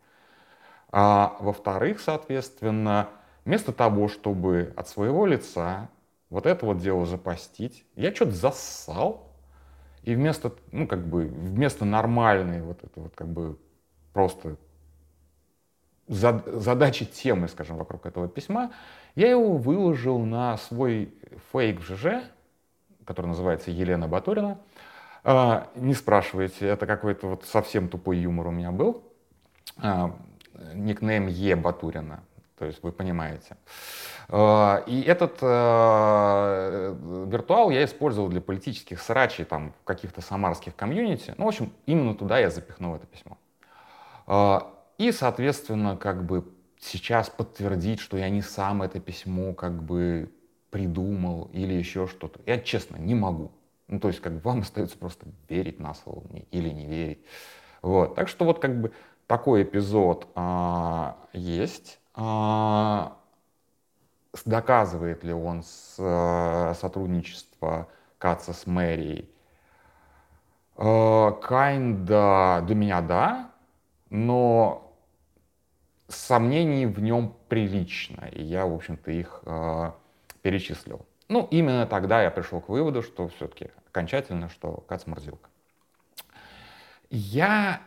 А 0.91 1.37
во-вторых, 1.39 2.01
соответственно, 2.01 3.09
вместо 3.45 3.71
того, 3.71 4.09
чтобы 4.09 4.73
от 4.75 4.89
своего 4.89 5.25
лица 5.25 5.89
вот 6.29 6.45
это 6.45 6.65
вот 6.65 6.79
дело 6.79 7.05
запостить, 7.05 7.85
я 7.95 8.13
что-то 8.13 8.31
зассал, 8.31 9.31
и 10.03 10.15
вместо, 10.15 10.53
ну, 10.71 10.87
как 10.87 11.05
бы, 11.05 11.25
вместо 11.25 11.85
нормальной 11.85 12.61
вот 12.61 12.83
это 12.83 12.99
вот, 13.01 13.13
как 13.15 13.27
бы, 13.27 13.57
просто 14.17 14.57
задачи 16.07 17.05
темы, 17.05 17.47
скажем, 17.47 17.77
вокруг 17.77 18.07
этого 18.07 18.27
письма, 18.27 18.71
я 19.13 19.29
его 19.29 19.57
выложил 19.57 20.17
на 20.17 20.57
свой 20.57 21.13
фейк 21.51 21.81
в 21.81 21.83
ЖЖ, 21.83 22.23
который 23.05 23.27
называется 23.27 23.69
Елена 23.69 24.07
Батурина. 24.07 24.57
А, 25.23 25.67
не 25.75 25.93
спрашивайте, 25.93 26.65
это 26.65 26.87
какой-то 26.87 27.27
вот 27.27 27.45
совсем 27.45 27.89
тупой 27.89 28.17
юмор 28.17 28.47
у 28.47 28.51
меня 28.51 28.71
был. 28.71 29.03
А, 29.77 30.15
никнейм 30.73 31.27
Е 31.27 31.55
Батурина, 31.55 32.23
то 32.57 32.65
есть 32.65 32.81
вы 32.81 32.91
понимаете. 32.91 33.55
А, 34.29 34.83
и 34.87 34.99
этот 35.03 35.39
виртуал 37.29 37.69
я 37.69 37.83
использовал 37.85 38.29
для 38.29 38.41
политических 38.41 38.99
срачей, 38.99 39.45
там, 39.45 39.73
каких-то 39.83 40.21
самарских 40.21 40.75
комьюнити. 40.75 41.35
Ну, 41.37 41.45
в 41.45 41.49
общем, 41.49 41.71
именно 41.85 42.15
туда 42.15 42.39
я 42.39 42.49
запихнул 42.49 42.95
это 42.95 43.05
письмо. 43.05 43.37
И, 44.27 45.11
соответственно, 45.11 45.95
как 45.95 46.25
бы 46.25 46.43
сейчас 46.79 47.29
подтвердить, 47.29 47.99
что 47.99 48.17
я 48.17 48.29
не 48.29 48.41
сам 48.41 48.81
это 48.81 48.99
письмо 48.99 49.53
как 49.53 49.83
бы 49.83 50.31
придумал 50.69 51.49
или 51.53 51.73
еще 51.73 52.07
что-то, 52.07 52.39
я 52.45 52.59
честно 52.59 52.97
не 52.97 53.15
могу. 53.15 53.51
Ну, 53.87 53.99
то 53.99 54.09
есть, 54.09 54.19
как 54.19 54.33
бы 54.33 54.39
вам 54.41 54.59
остается 54.61 54.97
просто 54.97 55.25
верить 55.49 55.79
на 55.79 55.93
слово 55.93 56.23
или 56.51 56.69
не 56.69 56.85
верить. 56.85 57.19
Вот. 57.81 58.15
Так 58.15 58.27
что 58.27 58.45
вот 58.45 58.59
как 58.59 58.79
бы 58.81 58.91
такой 59.27 59.63
эпизод 59.63 60.27
а, 60.35 61.17
есть. 61.33 61.99
А, 62.13 63.17
доказывает 64.45 65.23
ли 65.23 65.33
он 65.33 65.63
с, 65.63 65.95
а, 65.99 66.73
сотрудничество 66.73 67.87
Каца 68.17 68.53
с 68.53 68.65
мэрией? 68.65 69.29
А, 70.75 71.39
kinda 71.41 72.65
для 72.65 72.75
меня 72.75 73.01
да, 73.01 73.51
но 74.09 74.95
сомнений 76.07 76.85
в 76.85 76.99
нем 76.99 77.35
прилично, 77.49 78.29
и 78.31 78.43
я, 78.43 78.65
в 78.65 78.73
общем-то, 78.73 79.11
их 79.11 79.41
э, 79.45 79.91
перечислил. 80.41 81.05
Ну, 81.27 81.47
именно 81.51 81.85
тогда 81.85 82.23
я 82.23 82.31
пришел 82.31 82.61
к 82.61 82.69
выводу, 82.69 83.01
что 83.01 83.27
все-таки 83.27 83.71
окончательно, 83.89 84.49
что 84.49 84.83
Кац 84.87 85.05
морзилка. 85.05 85.49
Я 87.09 87.81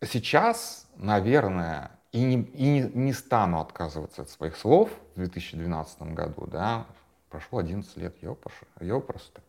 сейчас, 0.00 0.88
наверное, 0.96 1.90
и 2.12 2.22
не, 2.22 2.42
и 2.42 2.68
не, 2.68 2.80
не 2.82 3.12
стану 3.12 3.60
отказываться 3.60 4.22
от 4.22 4.30
своих 4.30 4.56
слов 4.56 4.90
в 5.14 5.18
2012 5.18 6.02
году, 6.14 6.46
да, 6.46 6.86
прошло 7.28 7.58
11 7.58 7.96
лет, 7.96 8.14
ее 8.22 9.00
просто. 9.00 9.42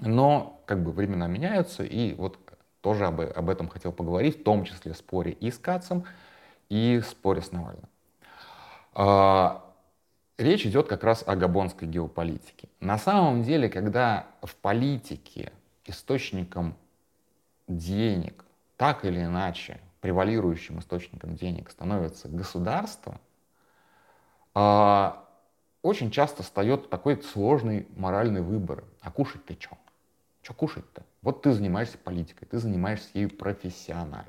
Но 0.00 0.62
как 0.66 0.82
бы 0.82 0.92
времена 0.92 1.26
меняются, 1.26 1.84
и 1.84 2.14
вот 2.14 2.38
тоже 2.84 3.06
об, 3.06 3.22
об 3.22 3.48
этом 3.48 3.70
хотел 3.70 3.92
поговорить, 3.92 4.40
в 4.40 4.42
том 4.42 4.64
числе 4.64 4.92
в 4.92 4.96
споре 4.98 5.32
и 5.32 5.50
с 5.50 5.56
Кацем, 5.56 6.04
и 6.68 7.00
споре 7.00 7.40
с 7.40 7.50
Навальным. 7.50 7.88
А, 8.92 9.64
речь 10.36 10.66
идет 10.66 10.86
как 10.86 11.02
раз 11.02 11.24
о 11.26 11.34
габонской 11.34 11.88
геополитике. 11.88 12.68
На 12.80 12.98
самом 12.98 13.42
деле, 13.42 13.70
когда 13.70 14.26
в 14.42 14.54
политике 14.56 15.50
источником 15.86 16.76
денег, 17.68 18.44
так 18.76 19.06
или 19.06 19.24
иначе, 19.24 19.80
превалирующим 20.02 20.80
источником 20.80 21.36
денег 21.36 21.70
становится 21.70 22.28
государство, 22.28 23.18
а, 24.52 25.24
очень 25.80 26.10
часто 26.10 26.42
встает 26.42 26.90
такой 26.90 27.22
сложный 27.22 27.88
моральный 27.96 28.42
выбор. 28.42 28.84
А 29.00 29.10
кушать 29.10 29.46
ты 29.46 29.56
что? 29.58 29.78
Что 30.42 30.52
кушать-то? 30.52 31.02
Вот 31.24 31.40
ты 31.40 31.52
занимаешься 31.52 31.96
политикой, 31.96 32.44
ты 32.44 32.58
занимаешься 32.58 33.08
ею 33.14 33.30
профессионально. 33.30 34.26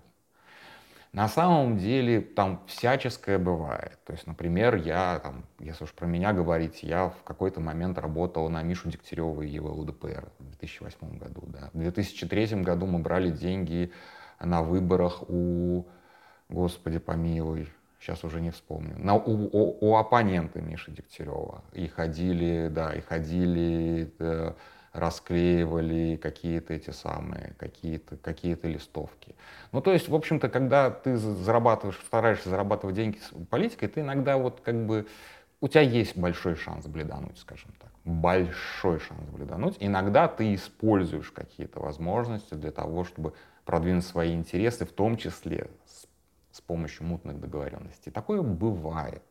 На 1.12 1.28
самом 1.28 1.78
деле 1.78 2.22
там 2.22 2.62
всяческое 2.68 3.38
бывает. 3.38 4.00
То 4.06 4.14
есть, 4.14 4.28
например, 4.28 4.76
я, 4.76 5.20
там, 5.20 5.46
если 5.60 5.84
уж 5.84 5.94
про 5.94 6.08
меня 6.08 6.34
говорить, 6.34 6.84
я 6.84 7.10
в 7.10 7.24
какой-то 7.24 7.60
момент 7.60 7.98
работал 7.98 8.50
на 8.50 8.62
Мишу 8.64 8.90
Дегтярева 8.90 9.42
и 9.42 9.50
его 9.50 9.74
ЛДПР 9.74 10.30
в 10.40 10.46
2008 10.58 11.18
году. 11.18 11.44
Да. 11.48 11.70
В 11.74 11.78
2003 11.80 12.62
году 12.62 12.86
мы 12.86 13.00
брали 13.00 13.30
деньги 13.30 13.92
на 14.42 14.62
выборах 14.62 15.30
у, 15.30 15.86
господи 16.50 17.00
помилуй, 17.00 17.70
сейчас 18.00 18.24
уже 18.24 18.42
не 18.42 18.52
вспомню, 18.52 18.98
на, 18.98 19.16
у, 19.16 19.50
у, 19.52 19.78
у 19.82 19.96
оппонента 19.96 20.62
Миши 20.62 20.92
Дегтярева. 20.92 21.64
И 21.74 21.88
ходили, 21.88 22.70
да, 22.70 22.94
и 22.94 23.02
ходили... 23.02 24.14
Да, 24.18 24.56
расклеивали 24.96 26.16
какие-то 26.16 26.74
эти 26.74 26.92
самые, 26.92 27.54
какие-то 27.58 28.18
какие 28.18 28.58
листовки. 28.64 29.36
Ну, 29.72 29.82
то 29.82 29.92
есть, 29.92 30.08
в 30.08 30.16
общем-то, 30.16 30.50
когда 30.50 30.90
ты 30.90 31.18
зарабатываешь, 31.18 32.00
стараешься 32.06 32.50
зарабатывать 32.50 32.96
деньги 32.96 33.18
с 33.18 33.32
политикой, 33.50 33.88
ты 33.88 34.02
иногда 34.02 34.38
вот 34.38 34.62
как 34.62 34.86
бы, 34.86 35.08
у 35.62 35.68
тебя 35.68 35.82
есть 35.82 36.18
большой 36.18 36.56
шанс 36.56 36.86
бледануть, 36.88 37.38
скажем 37.38 37.72
так. 37.80 37.92
Большой 38.06 39.00
шанс 39.00 39.22
бледануть. 39.30 39.78
Иногда 39.80 40.28
ты 40.28 40.56
используешь 40.56 41.32
какие-то 41.32 41.80
возможности 41.80 42.54
для 42.54 42.72
того, 42.72 43.04
чтобы 43.04 43.34
продвинуть 43.66 44.06
свои 44.06 44.34
интересы, 44.34 44.86
в 44.86 44.92
том 44.92 45.18
числе 45.18 45.70
с, 45.86 46.06
с 46.58 46.62
помощью 46.62 47.06
мутных 47.06 47.40
договоренностей. 47.40 48.12
Такое 48.12 48.42
бывает. 48.42 49.24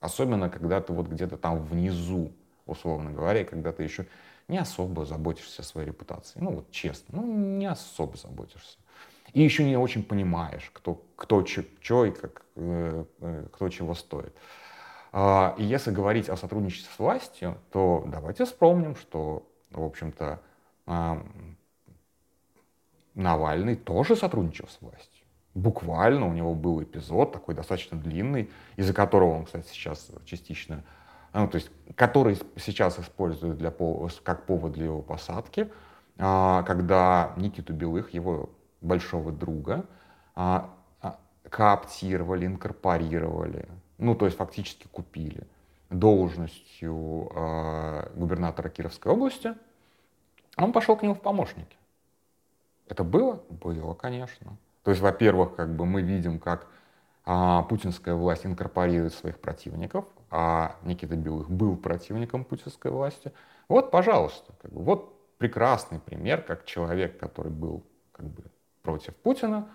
Особенно, 0.00 0.50
когда 0.50 0.80
ты 0.80 0.92
вот 0.92 1.08
где-то 1.08 1.36
там 1.36 1.62
внизу, 1.64 2.32
условно 2.66 3.12
говоря, 3.12 3.44
когда 3.44 3.72
ты 3.72 3.84
еще 3.84 4.06
не 4.48 4.58
особо 4.58 5.04
заботишься 5.04 5.62
о 5.62 5.64
своей 5.64 5.88
репутации. 5.88 6.38
Ну 6.40 6.52
вот 6.52 6.70
честно, 6.70 7.20
ну 7.20 7.26
не 7.26 7.66
особо 7.66 8.16
заботишься. 8.16 8.78
И 9.32 9.42
еще 9.42 9.64
не 9.64 9.76
очень 9.76 10.02
понимаешь, 10.02 10.70
кто, 10.72 11.02
кто 11.16 11.44
что 11.44 12.04
и 12.06 12.10
как, 12.10 12.44
э, 12.54 13.04
э, 13.20 13.46
кто 13.52 13.68
чего 13.68 13.94
стоит. 13.94 14.34
А, 15.12 15.54
и 15.58 15.64
если 15.64 15.90
говорить 15.90 16.28
о 16.28 16.36
сотрудничестве 16.36 16.92
с 16.94 16.98
властью, 16.98 17.58
то 17.72 18.04
давайте 18.06 18.44
вспомним, 18.44 18.96
что, 18.96 19.46
в 19.70 19.84
общем-то, 19.84 20.40
Навальный 23.14 23.76
тоже 23.76 24.14
сотрудничал 24.14 24.68
с 24.68 24.78
властью. 24.80 25.24
Буквально 25.54 26.26
у 26.26 26.34
него 26.34 26.54
был 26.54 26.82
эпизод 26.82 27.32
такой 27.32 27.54
достаточно 27.54 27.98
длинный, 27.98 28.50
из-за 28.76 28.92
которого 28.92 29.32
он, 29.38 29.46
кстати, 29.46 29.66
сейчас 29.68 30.12
частично 30.26 30.84
ну, 31.40 31.48
то 31.48 31.56
есть, 31.56 31.70
который 31.96 32.38
сейчас 32.56 32.98
используют 32.98 33.58
для, 33.58 33.70
как 34.22 34.46
повод 34.46 34.72
для 34.72 34.86
его 34.86 35.02
посадки, 35.02 35.70
а, 36.18 36.62
когда 36.62 37.34
Никиту 37.36 37.74
Белых, 37.74 38.14
его 38.14 38.48
большого 38.80 39.32
друга, 39.32 39.84
а, 40.34 40.70
а, 41.02 41.18
кооптировали, 41.50 42.46
инкорпорировали, 42.46 43.68
ну, 43.98 44.14
то 44.14 44.24
есть 44.24 44.38
фактически 44.38 44.86
купили 44.90 45.46
должностью 45.90 47.30
губернатора 48.16 48.70
Кировской 48.70 49.12
области, 49.12 49.54
он 50.56 50.72
пошел 50.72 50.96
к 50.96 51.02
нему 51.02 51.14
в 51.14 51.20
помощники. 51.20 51.76
Это 52.88 53.04
было? 53.04 53.42
Было, 53.50 53.94
конечно. 53.94 54.56
То 54.82 54.90
есть, 54.90 55.02
во-первых, 55.02 55.54
как 55.54 55.76
бы 55.76 55.86
мы 55.86 56.02
видим, 56.02 56.40
как 56.40 56.66
а, 57.24 57.62
путинская 57.62 58.14
власть 58.14 58.46
инкорпорирует 58.46 59.12
своих 59.14 59.38
противников, 59.38 60.06
а 60.30 60.76
Никита 60.82 61.16
Белых 61.16 61.50
был 61.50 61.76
противником 61.76 62.44
путинской 62.44 62.90
власти. 62.90 63.32
Вот, 63.68 63.90
пожалуйста, 63.90 64.52
как 64.60 64.72
бы, 64.72 64.82
вот 64.82 65.36
прекрасный 65.38 66.00
пример, 66.00 66.42
как 66.42 66.64
человек, 66.64 67.18
который 67.18 67.52
был 67.52 67.84
как 68.12 68.26
бы, 68.26 68.44
против 68.82 69.14
Путина, 69.16 69.68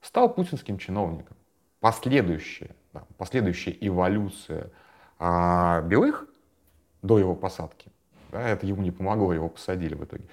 стал 0.00 0.32
путинским 0.32 0.78
чиновником. 0.78 1.36
Последующая, 1.80 2.74
да, 2.92 3.04
последующая 3.16 3.76
эволюция 3.80 4.70
а, 5.18 5.82
Белых 5.82 6.26
до 7.02 7.18
его 7.18 7.34
посадки, 7.34 7.90
да, 8.32 8.42
это 8.48 8.66
ему 8.66 8.82
не 8.82 8.90
помогло, 8.90 9.32
его 9.32 9.48
посадили 9.48 9.94
в 9.94 10.04
итоге, 10.04 10.24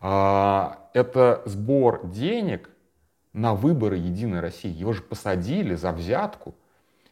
а, 0.00 0.90
это 0.94 1.42
сбор 1.46 2.06
денег 2.06 2.70
на 3.32 3.54
выборы 3.54 3.96
Единой 3.96 4.40
России. 4.40 4.70
Его 4.70 4.92
же 4.92 5.02
посадили 5.02 5.74
за 5.74 5.92
взятку– 5.92 6.54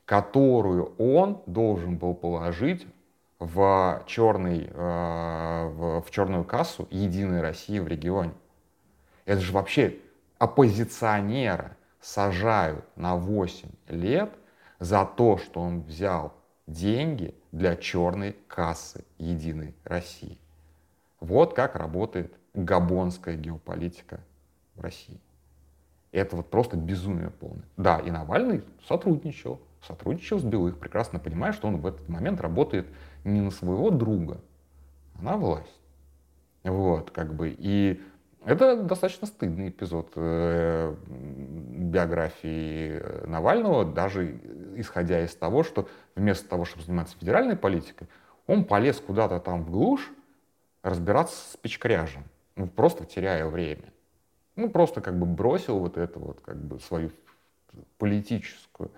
которую 0.07 0.95
он 0.97 1.43
должен 1.47 1.99
был 1.99 2.15
положить 2.15 2.87
в, 3.39 4.03
черный, 4.07 4.71
э, 4.73 5.67
в, 5.69 6.03
в 6.03 6.11
черную 6.11 6.45
кассу 6.45 6.89
Единой 6.91 7.43
России 7.43 7.79
в 7.81 7.89
регионе. 7.89 8.33
Это 9.27 9.41
же 9.41 9.53
вообще 9.53 9.97
оппозиционера 10.39 11.77
сажают 12.01 12.85
на 12.97 13.17
8 13.17 13.69
лет 13.89 14.33
за 14.79 15.05
то, 15.05 15.39
что 15.39 15.61
он 15.61 15.83
взял 15.83 16.33
деньги 16.67 17.35
для 17.51 17.77
черной 17.77 18.37
кассы 18.47 19.05
Единой 19.19 19.75
России. 19.85 20.39
Вот 21.19 21.55
как 21.55 21.75
работает 21.75 22.33
габонская 22.55 23.37
геополитика 23.37 24.21
в 24.77 24.81
России. 24.81 25.21
Это 26.13 26.37
вот 26.37 26.49
просто 26.49 26.77
безумие 26.77 27.31
полное. 27.31 27.65
Да, 27.77 27.99
и 27.99 28.11
Навальный 28.11 28.63
сотрудничал, 28.87 29.61
сотрудничал 29.83 30.39
с 30.39 30.45
Белых, 30.45 30.79
прекрасно 30.79 31.19
понимая, 31.19 31.53
что 31.53 31.69
он 31.69 31.79
в 31.79 31.87
этот 31.87 32.09
момент 32.09 32.41
работает 32.41 32.87
не 33.25 33.41
на 33.41 33.51
своего 33.51 33.91
друга, 33.91 34.41
а 35.19 35.23
на 35.23 35.37
власть. 35.37 35.81
Вот, 36.65 37.11
как 37.11 37.35
бы, 37.35 37.55
и 37.57 38.03
это 38.45 38.81
достаточно 38.81 39.27
стыдный 39.27 39.71
эпизод 39.71 40.13
э, 40.15 40.95
биографии 41.07 43.27
Навального, 43.27 43.85
даже 43.85 44.41
исходя 44.77 45.25
из 45.25 45.35
того, 45.35 45.65
что 45.65 45.89
вместо 46.15 46.49
того, 46.49 46.65
чтобы 46.65 46.85
заниматься 46.85 47.17
федеральной 47.19 47.57
политикой, 47.57 48.09
он 48.47 48.65
полез 48.65 49.01
куда-то 49.01 49.41
там 49.41 49.65
в 49.65 49.71
глушь 49.71 50.13
разбираться 50.83 51.53
с 51.53 51.57
печкаряжем, 51.57 52.25
ну, 52.55 52.69
просто 52.69 53.05
теряя 53.05 53.47
время. 53.47 53.93
Ну, 54.55 54.71
просто 54.71 55.01
как 55.01 55.19
бы 55.19 55.27
бросил 55.27 55.81
вот 55.81 55.99
эту 55.99 56.21
вот 56.21 56.41
как 56.41 56.57
бы 56.57 56.79
свою 56.79 57.11
политическую, 57.99 58.91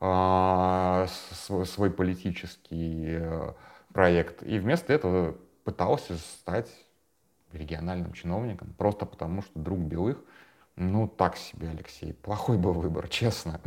свой, 0.00 1.66
свой 1.66 1.90
политический 1.90 3.16
а, 3.16 3.54
проект. 3.92 4.42
И 4.42 4.58
вместо 4.58 4.92
этого 4.92 5.36
пытался 5.64 6.16
стать 6.16 6.70
региональным 7.52 8.12
чиновником, 8.12 8.74
просто 8.78 9.06
потому 9.06 9.42
что 9.42 9.58
друг 9.58 9.78
Белых, 9.80 10.18
ну, 10.76 11.06
так 11.06 11.36
себе, 11.36 11.68
Алексей, 11.68 12.14
плохой 12.14 12.56
был 12.56 12.72
выбор, 12.72 13.08
честно. 13.10 13.60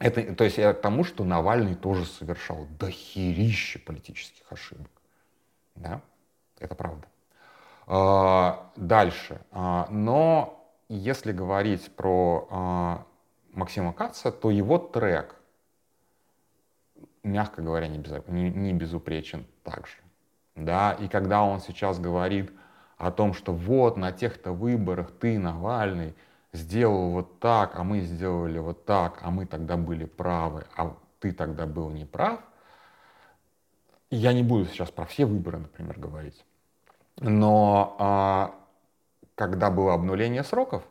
Это, 0.00 0.34
то 0.34 0.44
есть 0.44 0.58
я 0.58 0.72
к 0.72 0.80
тому, 0.80 1.04
что 1.04 1.24
Навальный 1.24 1.76
тоже 1.76 2.04
совершал 2.04 2.66
дохерище 2.78 3.78
политических 3.78 4.50
ошибок. 4.50 4.90
Да, 5.76 6.02
это 6.58 6.74
правда. 6.74 7.06
А, 7.86 8.72
дальше. 8.76 9.40
А, 9.52 9.86
но 9.90 10.68
если 10.88 11.32
говорить 11.32 11.94
про 11.94 12.48
а, 12.50 13.06
Максима 13.54 13.92
Каца, 13.92 14.30
то 14.30 14.50
его 14.50 14.78
трек, 14.78 15.36
мягко 17.22 17.62
говоря, 17.62 17.88
не, 17.88 17.98
без, 17.98 18.12
не, 18.28 18.50
не 18.50 18.72
безупречен 18.72 19.46
также. 19.62 19.96
Да? 20.56 20.92
И 20.92 21.08
когда 21.08 21.42
он 21.42 21.60
сейчас 21.60 21.98
говорит 21.98 22.52
о 22.96 23.10
том, 23.10 23.34
что 23.34 23.52
вот 23.52 23.96
на 23.96 24.12
тех-то 24.12 24.52
выборах 24.52 25.10
ты, 25.12 25.38
Навальный, 25.38 26.14
сделал 26.52 27.10
вот 27.10 27.40
так, 27.40 27.76
а 27.76 27.82
мы 27.82 28.00
сделали 28.00 28.58
вот 28.58 28.84
так, 28.84 29.18
а 29.22 29.30
мы 29.30 29.46
тогда 29.46 29.76
были 29.76 30.04
правы, 30.04 30.64
а 30.76 30.96
ты 31.18 31.32
тогда 31.32 31.66
был 31.66 31.90
неправ, 31.90 32.40
я 34.10 34.32
не 34.32 34.42
буду 34.42 34.66
сейчас 34.66 34.90
про 34.90 35.04
все 35.06 35.24
выборы, 35.24 35.58
например, 35.58 35.98
говорить. 35.98 36.44
Но 37.18 37.96
а, 37.98 38.54
когда 39.34 39.70
было 39.70 39.94
обнуление 39.94 40.44
сроков, 40.44 40.84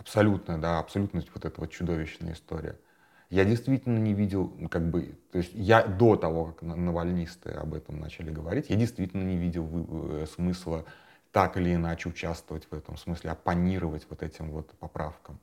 абсолютно, 0.00 0.60
да, 0.60 0.80
абсолютно 0.80 1.22
вот 1.32 1.44
эта 1.44 1.60
вот 1.60 1.70
чудовищная 1.70 2.32
история– 2.32 2.76
я 3.30 3.44
действительно 3.44 3.98
не 3.98 4.12
видел, 4.12 4.52
как 4.70 4.90
бы, 4.90 5.16
то 5.30 5.38
есть 5.38 5.52
я 5.54 5.84
до 5.84 6.16
того, 6.16 6.46
как 6.46 6.62
навальнисты 6.62 7.50
об 7.50 7.74
этом 7.74 8.00
начали 8.00 8.30
говорить, 8.30 8.70
я 8.70 8.76
действительно 8.76 9.22
не 9.22 9.36
видел 9.36 9.68
э, 9.72 10.26
смысла 10.34 10.84
так 11.30 11.56
или 11.56 11.72
иначе 11.72 12.08
участвовать 12.08 12.66
в 12.68 12.74
этом 12.74 12.96
смысле, 12.96 13.30
оппонировать 13.30 14.04
вот 14.10 14.24
этим 14.24 14.50
вот 14.50 14.72
поправкам. 14.80 15.38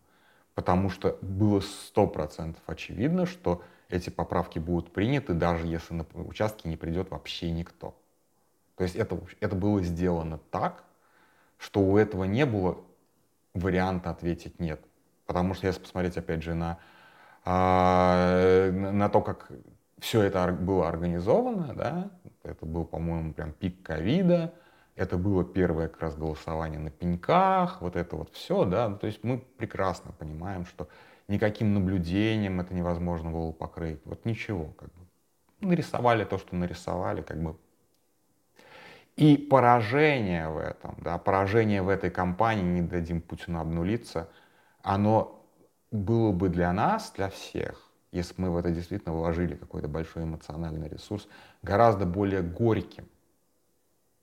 Потому 0.54 0.90
что 0.90 1.18
было 1.22 1.62
сто 1.62 2.08
процентов 2.08 2.62
очевидно, 2.68 3.26
что 3.26 3.64
эти 3.88 4.10
поправки 4.10 4.60
будут 4.60 4.92
приняты, 4.92 5.34
даже 5.34 5.66
если 5.66 5.94
на 5.94 6.06
участке 6.14 6.68
не 6.68 6.76
придет 6.76 7.10
вообще 7.10 7.52
никто. 7.52 7.96
То 8.76 8.84
есть 8.84 8.98
это, 8.98 9.17
это 9.39 9.56
было 9.56 9.82
сделано 9.82 10.39
так, 10.52 10.84
что 11.58 11.80
у 11.80 11.96
этого 11.96 12.26
не 12.26 12.46
было 12.46 12.80
варианта 13.60 14.10
ответить 14.10 14.60
нет. 14.60 14.82
Потому 15.26 15.54
что 15.54 15.67
если 15.67 15.82
посмотреть, 15.82 16.17
опять 16.17 16.43
же, 16.43 16.54
на 16.54 16.80
а, 17.50 18.72
на 18.72 19.08
то, 19.08 19.22
как 19.22 19.50
все 20.00 20.22
это 20.24 20.52
было 20.52 20.89
организовано, 20.89 21.74
да, 21.74 22.12
это 22.43 22.65
был, 22.65 22.86
по-моему, 22.86 23.34
прям 23.34 23.54
пик 23.54 23.82
ковида, 23.84 24.54
это 24.96 25.17
было 25.17 25.46
первое 25.46 25.88
как 25.88 26.02
раз 26.02 26.15
голосование 26.15 26.80
на 26.80 26.91
пеньках, 26.91 27.82
вот 27.82 27.96
это 27.96 28.15
вот 28.17 28.34
все, 28.34 28.65
да, 28.65 28.93
то 28.93 29.08
есть 29.08 29.24
мы 29.24 29.38
прекрасно 29.38 30.12
понимаем, 30.12 30.65
что 30.65 30.89
никаким 31.28 31.74
наблюдением 31.74 32.60
это 32.60 32.74
невозможно 32.74 33.32
было 33.32 33.52
покрыть, 33.52 34.02
вот 34.06 34.26
ничего, 34.26 34.65
как 34.78 34.89
бы. 34.89 35.06
Нарисовали 35.62 36.26
то, 36.26 36.38
что 36.38 36.56
нарисовали, 36.56 37.22
как 37.22 37.41
бы. 37.41 37.56
И 39.17 39.36
поражение 39.36 40.47
в 40.47 40.58
этом, 40.58 40.95
да, 41.01 41.17
поражение 41.17 41.82
в 41.82 41.89
этой 41.89 42.12
кампании, 42.12 42.63
не 42.63 42.82
дадим 42.82 43.19
Путину 43.19 43.60
обнулиться, 43.60 44.30
оно 44.84 45.43
было 45.91 46.32
бы 46.32 46.49
для 46.49 46.71
нас, 46.71 47.12
для 47.15 47.30
всех, 47.30 47.91
если 48.12 48.36
мы 48.38 48.51
в 48.51 48.58
это 48.58 48.69
действительно 48.69 49.15
вложили 49.15 49.56
какой-то 49.56 49.88
большой 49.88 50.23
эмоциональный 50.23 50.88
ресурс, 50.88 51.27
гораздо 51.63 52.06
более 52.06 52.43
горьким, 52.43 53.10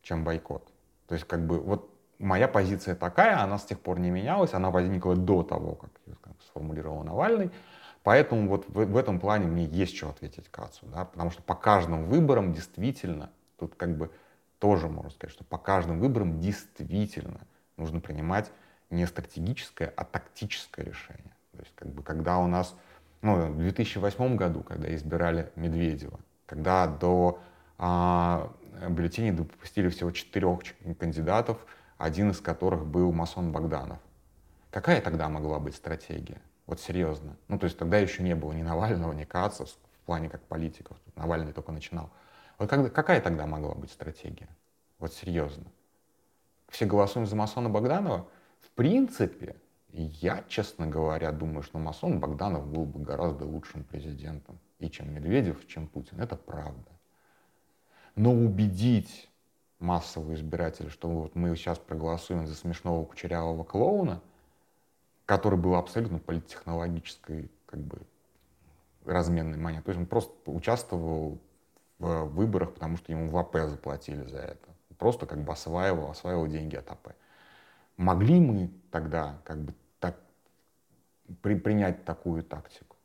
чем 0.03 0.23
бойкот. 0.23 0.73
То 1.09 1.15
есть 1.15 1.27
как 1.27 1.45
бы 1.45 1.59
вот 1.59 1.91
моя 2.21 2.47
позиция 2.47 2.95
такая, 2.95 3.43
она 3.43 3.59
с 3.59 3.65
тех 3.65 3.81
пор 3.81 3.99
не 3.99 4.11
менялась, 4.11 4.55
она 4.55 4.71
возникла 4.71 5.17
до 5.17 5.43
того, 5.43 5.75
как 5.75 5.91
как, 6.21 6.35
сформулировал 6.47 7.03
Навальный. 7.03 7.51
Поэтому 8.05 8.49
вот 8.49 8.69
в, 8.69 8.85
в 8.85 8.97
этом 8.97 9.19
плане 9.19 9.47
мне 9.49 9.65
есть 9.65 9.97
что 9.97 10.11
ответить 10.11 10.49
Кацу, 10.51 10.87
да, 10.87 11.05
потому 11.05 11.31
что 11.31 11.43
по 11.43 11.57
каждым 11.57 12.05
выборам 12.05 12.53
действительно, 12.53 13.31
тут 13.59 13.75
как 13.75 13.97
бы 13.97 14.11
тоже 14.65 14.89
можно 14.89 15.11
сказать, 15.11 15.35
что 15.35 15.45
по 15.45 15.59
каждым 15.59 16.01
выборам 16.01 16.41
действительно 16.41 17.43
нужно 17.77 18.01
принимать 18.01 18.51
не 18.89 19.05
стратегическое, 19.07 19.93
а 19.95 20.05
тактическое 20.05 20.87
решение. 20.87 21.37
То 21.53 21.59
есть, 21.59 21.75
как 21.75 21.89
бы, 21.89 22.03
когда 22.03 22.39
у 22.39 22.47
нас, 22.47 22.75
ну, 23.21 23.53
в 23.53 23.59
2008 23.59 24.37
году, 24.37 24.63
когда 24.63 24.95
избирали 24.95 25.53
Медведева, 25.55 26.19
когда 26.47 26.87
до 26.87 27.43
а, 27.77 28.55
бюллетеней 28.89 29.33
допустили 29.33 29.91
всего 29.91 30.11
четырех 30.13 30.61
кандидатов, 30.99 31.59
один 31.99 32.31
из 32.31 32.41
которых 32.41 32.87
был 32.87 33.13
масон 33.13 33.53
Богданов. 33.53 33.99
Какая 34.71 35.03
тогда 35.03 35.29
могла 35.29 35.59
быть 35.59 35.75
стратегия? 35.75 36.41
Вот 36.65 36.81
серьезно. 36.81 37.37
Ну, 37.49 37.59
то 37.59 37.65
есть 37.65 37.77
тогда 37.77 37.99
еще 37.99 38.23
не 38.23 38.35
было 38.35 38.53
ни 38.53 38.63
Навального, 38.63 39.13
ни 39.13 39.25
Кацев 39.25 39.69
в 39.69 40.07
плане 40.07 40.31
как 40.31 40.41
политиков. 40.45 40.97
Навальный 41.17 41.53
только 41.53 41.71
начинал. 41.71 42.09
Вот 42.59 42.69
когда, 42.69 42.91
какая 42.91 43.21
тогда 43.21 43.47
могла 43.47 43.75
быть 43.75 43.91
стратегия? 43.91 44.49
Вот 44.99 45.13
серьезно. 45.13 45.65
Все 46.69 46.87
голосуем 46.87 47.27
за 47.27 47.37
масона 47.37 47.69
Богданова? 47.69 48.29
В 48.61 48.71
принципе, 48.71 49.57
я, 49.89 50.45
честно 50.49 50.87
говоря, 50.87 51.31
думаю, 51.33 51.63
что 51.63 51.79
масон 51.79 52.21
Богданов 52.21 52.67
был 52.67 52.85
бы 52.85 53.01
гораздо 53.01 53.45
лучшим 53.45 53.85
президентом 53.85 54.59
и 54.79 54.91
чем 54.91 55.13
Медведев, 55.15 55.67
чем 55.69 55.87
Путин. 55.87 56.21
Это 56.21 56.37
правда. 56.37 56.91
Но 58.17 58.33
убедить 58.33 59.29
массового 59.79 60.35
избирателя, 60.35 60.91
что 60.91 61.09
вот 61.09 61.35
мы 61.35 61.55
сейчас 61.57 61.79
проголосуем 61.79 62.47
за 62.47 62.55
смешного 62.55 63.05
кучерявого 63.05 63.65
клоуна, 63.65 64.21
который 65.27 65.59
был 65.59 65.75
абсолютно 65.75 66.19
политтехнологической 66.19 67.51
как 67.67 67.81
бы, 67.81 68.01
разменной 69.05 69.59
монетой. 69.59 69.85
То 69.85 69.91
есть 69.91 70.01
он 70.01 70.07
просто 70.07 70.51
участвовал 70.51 71.39
в 71.99 72.25
выборах, 72.25 72.75
потому 72.75 72.97
что 72.97 73.13
ему 73.13 73.29
в 73.29 73.37
АП 73.37 73.57
заплатили 73.69 74.25
за 74.27 74.39
это. 74.39 74.69
Просто 74.99 75.27
как 75.27 75.43
бы 75.43 75.53
осваивал, 75.53 76.11
осваивал 76.11 76.47
деньги 76.47 76.77
от 76.77 76.91
АП. 76.91 77.15
Могли 77.97 78.41
мы 78.41 78.71
тогда 78.91 79.39
как 79.45 79.59
бы 79.59 79.75
при, 81.43 81.55
принять 81.55 82.05
такую 82.05 82.43
тактику? 82.43 82.97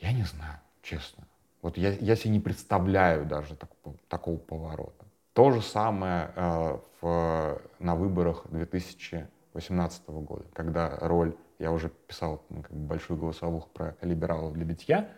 Я 0.00 0.12
не 0.12 0.22
знаю, 0.22 0.58
честно. 0.82 1.24
Вот 1.62 1.76
я, 1.76 1.92
я 1.92 2.16
себе 2.16 2.30
не 2.30 2.40
представляю 2.40 3.24
даже 3.24 3.56
так, 3.56 3.70
такого 4.08 4.36
поворота. 4.36 5.04
То 5.32 5.50
же 5.50 5.62
самое 5.62 6.30
э, 6.36 6.78
в, 7.00 7.60
на 7.78 7.94
выборах 7.96 8.44
2018 8.50 10.08
года, 10.08 10.44
когда 10.52 10.96
роль, 11.00 11.36
я 11.58 11.72
уже 11.72 11.88
писал 11.88 12.42
ну, 12.50 12.62
как 12.62 12.72
бы 12.72 12.86
большую 12.86 13.18
голосовуху 13.18 13.68
про 13.70 13.96
либералов 14.02 14.52
для 14.52 14.64
битья, 14.64 15.08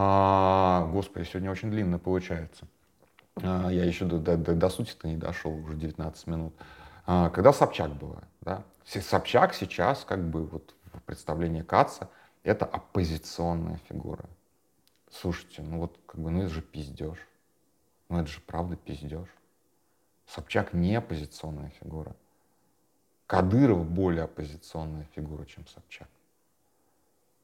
а, 0.00 0.86
господи, 0.92 1.24
сегодня 1.24 1.50
очень 1.50 1.72
длинно 1.72 1.98
получается. 1.98 2.68
А, 3.42 3.68
я 3.68 3.84
еще 3.84 4.04
до, 4.04 4.20
до, 4.20 4.36
до, 4.36 4.54
до 4.54 4.68
сути-то 4.68 5.08
не 5.08 5.16
дошел, 5.16 5.52
уже 5.52 5.74
19 5.74 6.26
минут. 6.28 6.54
А, 7.04 7.30
когда 7.30 7.52
Собчак 7.52 7.90
была, 7.96 8.22
да, 8.42 8.62
Собчак 8.84 9.54
сейчас, 9.54 10.04
как 10.04 10.24
бы, 10.24 10.46
вот 10.46 10.72
в 10.92 11.02
представлении 11.02 11.62
Каца, 11.62 12.08
это 12.44 12.64
оппозиционная 12.64 13.80
фигура. 13.88 14.24
Слушайте, 15.10 15.62
ну 15.62 15.80
вот, 15.80 15.98
как 16.06 16.20
бы, 16.20 16.30
ну 16.30 16.42
это 16.42 16.54
же 16.54 16.62
пиздеж. 16.62 17.18
Ну 18.08 18.20
это 18.20 18.28
же 18.28 18.40
правда 18.40 18.76
пиздеж. 18.76 19.26
Собчак 20.26 20.74
не 20.74 20.94
оппозиционная 20.94 21.70
фигура. 21.70 22.14
Кадыров 23.26 23.84
более 23.84 24.22
оппозиционная 24.22 25.08
фигура, 25.16 25.44
чем 25.44 25.66
Собчак. 25.66 26.06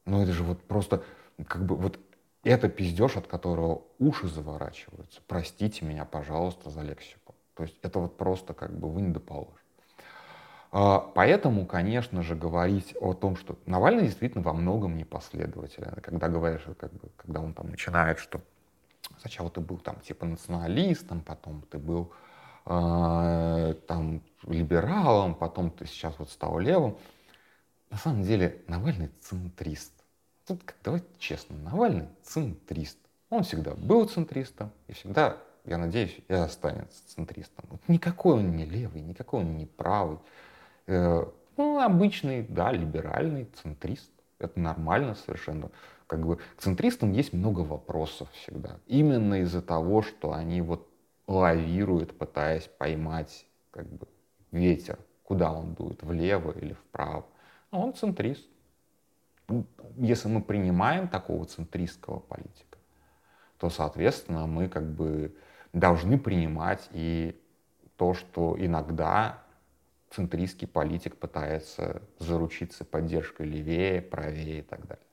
Ну 0.05 0.23
это 0.23 0.31
же 0.31 0.43
вот 0.45 0.63
просто, 0.63 1.03
как 1.47 1.65
бы 1.65 1.75
вот 1.75 1.99
это 2.49 2.69
пиздеж, 2.69 3.17
от 3.17 3.27
которого 3.27 3.83
уши 3.99 4.27
заворачиваются. 4.27 5.21
Простите 5.27 5.85
меня, 5.85 6.05
пожалуйста, 6.05 6.69
за 6.69 6.81
лексику. 6.81 7.35
То 7.55 7.63
есть 7.63 7.75
это 7.81 7.99
вот 7.99 8.17
просто 8.17 8.53
как 8.53 8.77
бы 8.77 8.89
вы 8.89 9.01
не 9.01 9.11
доположь. 9.11 9.65
А, 10.71 10.99
поэтому, 10.99 11.65
конечно 11.65 12.21
же, 12.21 12.35
говорить 12.35 12.95
о 12.99 13.13
том, 13.13 13.35
что 13.35 13.57
Навальный 13.65 14.03
действительно 14.03 14.43
во 14.43 14.53
многом 14.53 14.97
непоследователен. 14.97 15.93
Когда 16.01 16.27
говоришь, 16.27 16.63
как 16.77 16.91
бы, 16.93 17.09
когда 17.15 17.39
он 17.39 17.53
там 17.53 17.69
начинает, 17.69 18.19
что 18.19 18.41
сначала 19.19 19.49
ты 19.49 19.61
был 19.61 19.77
там 19.77 19.99
типа 20.01 20.25
националистом, 20.25 21.21
потом 21.21 21.61
ты 21.63 21.77
был 21.77 22.11
э, 22.65 23.75
там 23.87 24.21
либералом, 24.43 25.33
потом 25.33 25.71
ты 25.71 25.85
сейчас 25.85 26.13
вот 26.19 26.29
стал 26.29 26.59
левым. 26.59 26.97
На 27.89 27.97
самом 27.97 28.23
деле 28.23 28.61
Навальный 28.67 29.11
центрист. 29.21 29.93
Тут, 30.47 30.61
давайте 30.83 31.07
честно, 31.17 31.57
Навальный 31.57 32.07
центрист. 32.21 32.99
Он 33.29 33.43
всегда 33.43 33.73
был 33.73 34.05
центристом 34.07 34.71
и 34.87 34.93
всегда, 34.93 35.37
я 35.65 35.77
надеюсь, 35.77 36.15
и 36.27 36.33
останется 36.33 37.01
центристом. 37.07 37.65
Вот 37.69 37.81
никакой 37.87 38.35
он 38.35 38.55
не 38.55 38.65
левый, 38.65 39.01
никакой 39.01 39.41
он 39.41 39.57
не 39.57 39.65
правый. 39.65 40.19
Э, 40.85 41.25
ну, 41.57 41.79
обычный, 41.79 42.43
да, 42.43 42.71
либеральный 42.71 43.45
центрист. 43.61 44.11
Это 44.37 44.59
нормально 44.59 45.15
совершенно. 45.15 45.71
Как 46.05 46.23
бы 46.23 46.35
к 46.35 46.61
центристам 46.61 47.13
есть 47.13 47.33
много 47.33 47.61
вопросов 47.61 48.29
всегда. 48.33 48.77
Именно 48.85 49.41
из-за 49.41 49.63
того, 49.63 50.03
что 50.03 50.33
они 50.33 50.61
вот 50.61 50.87
лавируют, 51.25 52.15
пытаясь 52.15 52.69
поймать 52.77 53.47
как 53.71 53.87
бы 53.87 54.07
ветер, 54.51 54.99
куда 55.23 55.51
он 55.51 55.73
дует, 55.73 56.03
влево 56.03 56.51
или 56.51 56.73
вправо. 56.73 57.25
А 57.71 57.79
он 57.79 57.95
центрист. 57.95 58.47
Ну, 59.47 59.65
если 59.97 60.27
мы 60.27 60.41
принимаем 60.41 61.07
такого 61.07 61.45
центристского 61.45 62.19
политика, 62.19 62.77
то, 63.59 63.69
соответственно, 63.69 64.47
мы 64.47 64.67
как 64.67 64.91
бы 64.91 65.35
должны 65.73 66.17
принимать 66.17 66.89
и 66.91 67.39
то, 67.97 68.13
что 68.13 68.55
иногда 68.57 69.43
центристский 70.09 70.67
политик 70.67 71.17
пытается 71.17 72.01
заручиться 72.19 72.85
поддержкой 72.85 73.45
левее, 73.45 74.01
правее 74.01 74.59
и 74.59 74.61
так 74.61 74.85
далее. 74.87 75.05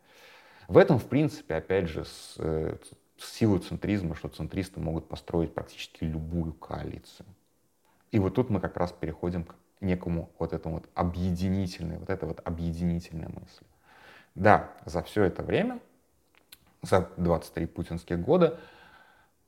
В 0.68 0.78
этом, 0.78 0.98
в 0.98 1.06
принципе, 1.06 1.56
опять 1.56 1.88
же, 1.88 2.04
с, 2.04 2.34
э, 2.38 2.76
с 3.18 3.32
силой 3.32 3.58
центризма, 3.60 4.14
что 4.14 4.28
центристы 4.28 4.80
могут 4.80 5.08
построить 5.08 5.54
практически 5.54 6.04
любую 6.04 6.52
коалицию. 6.54 7.26
И 8.10 8.18
вот 8.18 8.34
тут 8.34 8.48
мы 8.50 8.60
как 8.60 8.76
раз 8.76 8.92
переходим 8.92 9.44
к 9.44 9.54
некому 9.80 10.30
вот 10.38 10.52
этому 10.52 10.76
вот 10.76 10.88
объединительной, 10.94 11.98
вот 11.98 12.10
этой 12.10 12.28
вот 12.28 12.40
объединительной 12.44 13.28
мысли. 13.28 13.66
Да, 14.34 14.70
за 14.86 15.02
все 15.02 15.24
это 15.24 15.42
время, 15.42 15.78
за 16.82 17.08
23 17.16 17.66
путинских 17.66 18.20
года, 18.20 18.58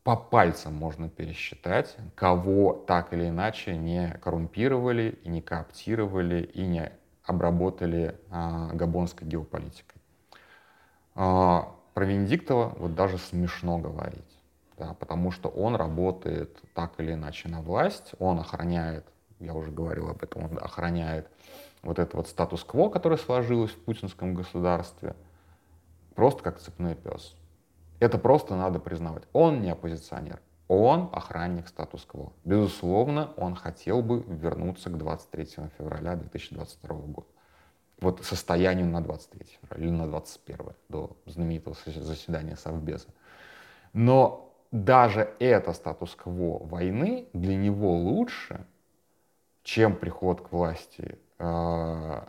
по 0.03 0.17
пальцам 0.17 0.75
можно 0.75 1.09
пересчитать, 1.09 1.97
кого 2.15 2.85
так 2.87 3.15
или 3.15 3.29
иначе 3.31 3.77
не 3.77 4.11
коррумпировали, 4.23 5.19
и 5.25 5.29
не 5.31 5.41
кооптировали, 5.41 6.43
и 6.43 6.67
не 6.67 6.93
обработали 7.25 8.21
а, 8.31 8.69
габонской 8.75 9.27
геополитикой. 9.27 10.03
А, 11.15 11.75
про 11.95 12.05
Венедиктова 12.05 12.75
вот 12.77 12.95
даже 12.95 13.17
смешно 13.17 13.79
говорить, 13.79 14.39
да, 14.77 14.93
потому 14.93 15.31
что 15.31 15.49
он 15.49 15.75
работает 15.75 16.59
так 16.75 16.93
или 16.99 17.15
иначе 17.15 17.49
на 17.49 17.63
власть, 17.63 18.13
он 18.19 18.39
охраняет, 18.41 19.07
я 19.39 19.55
уже 19.55 19.71
говорил 19.71 20.11
об 20.11 20.23
этом, 20.23 20.45
он 20.45 20.59
охраняет 20.59 21.29
вот 21.85 21.99
этот 21.99 22.15
вот 22.15 22.29
статус-кво, 22.29 22.89
который 22.89 23.19
сложилось 23.19 23.71
в 23.71 23.79
путинском 23.79 24.35
государстве, 24.35 25.15
просто 26.15 26.43
как 26.43 26.59
цепной 26.59 26.95
пес. 26.95 27.37
Это 28.01 28.19
просто 28.19 28.57
надо 28.57 28.81
признавать. 28.81 29.25
Он 29.33 29.61
не 29.61 29.71
оппозиционер, 29.71 30.41
он 30.69 31.11
охранник 31.13 31.69
статус-кво. 31.69 32.33
Безусловно, 32.45 33.33
он 33.37 33.55
хотел 33.55 34.03
бы 34.03 34.23
вернуться 34.27 34.91
к 34.91 34.97
23 34.97 35.69
февраля 35.79 36.17
2022 36.17 36.97
года. 36.97 37.29
Вот 38.01 38.25
состоянию 38.25 38.87
на 38.87 39.01
23 39.01 39.47
февраля 39.61 39.85
или 39.85 39.93
на 39.93 40.07
21 40.09 40.67
до 40.89 41.17
знаменитого 41.27 41.77
заседания 41.87 42.57
Совбеза. 42.57 43.09
Но 43.93 44.53
даже 44.73 45.33
это 45.39 45.73
статус-кво 45.73 46.59
войны 46.67 47.29
для 47.33 47.55
него 47.55 47.97
лучше, 47.97 48.67
чем 49.65 49.97
приход 49.97 50.41
к 50.41 50.53
власти 50.53 51.19
э, 51.39 52.21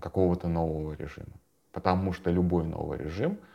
какого-то 0.00 0.48
нового 0.48 0.94
режима. 0.94 1.32
Потому 1.70 2.12
что 2.12 2.30
любой 2.30 2.64
новый 2.64 2.98
режим— 2.98 3.38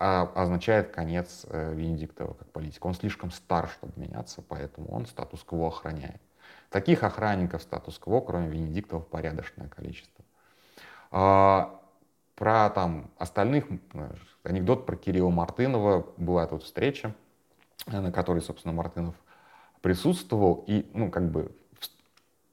а 0.00 0.30
означает 0.34 0.90
конец 0.90 1.44
э, 1.48 1.74
Венедиктова 1.74 2.34
как 2.34 2.48
политика. 2.52 2.86
Он 2.86 2.94
слишком 2.94 3.32
стар, 3.32 3.68
чтобы 3.68 3.92
меняться, 3.96 4.42
поэтому 4.42 4.88
он 4.92 5.06
статус-кво 5.06 5.68
охраняет. 5.68 6.20
Таких 6.70 7.02
охранников 7.02 7.62
статус-кво, 7.62 8.20
кроме 8.20 8.48
Венедиктова, 8.48 9.00
порядочное 9.00 9.68
количество. 9.68 10.24
А, 11.10 11.80
про 12.36 12.70
там 12.70 13.10
остальных, 13.18 13.64
анекдот 14.44 14.86
про 14.86 14.94
Кирилла 14.94 15.30
Мартынова. 15.30 16.06
Была 16.16 16.46
тут 16.46 16.62
встреча, 16.62 17.12
на 17.86 18.12
которой, 18.12 18.40
собственно, 18.40 18.72
Мартынов 18.72 19.16
присутствовал. 19.80 20.62
И, 20.68 20.88
ну, 20.94 21.10
как 21.10 21.28
бы 21.28 21.50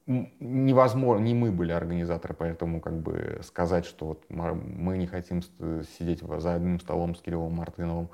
невозможно, 0.06 1.24
не 1.24 1.34
мы 1.34 1.50
были 1.50 1.72
организаторы, 1.72 2.34
поэтому 2.34 2.80
как 2.80 3.00
бы 3.00 3.40
сказать, 3.42 3.86
что 3.86 4.06
вот 4.06 4.24
мы 4.28 4.98
не 4.98 5.06
хотим 5.06 5.42
сидеть 5.42 6.20
за 6.22 6.54
одним 6.54 6.80
столом 6.80 7.14
с 7.16 7.20
Кириллом 7.20 7.54
Мартыновым, 7.54 8.10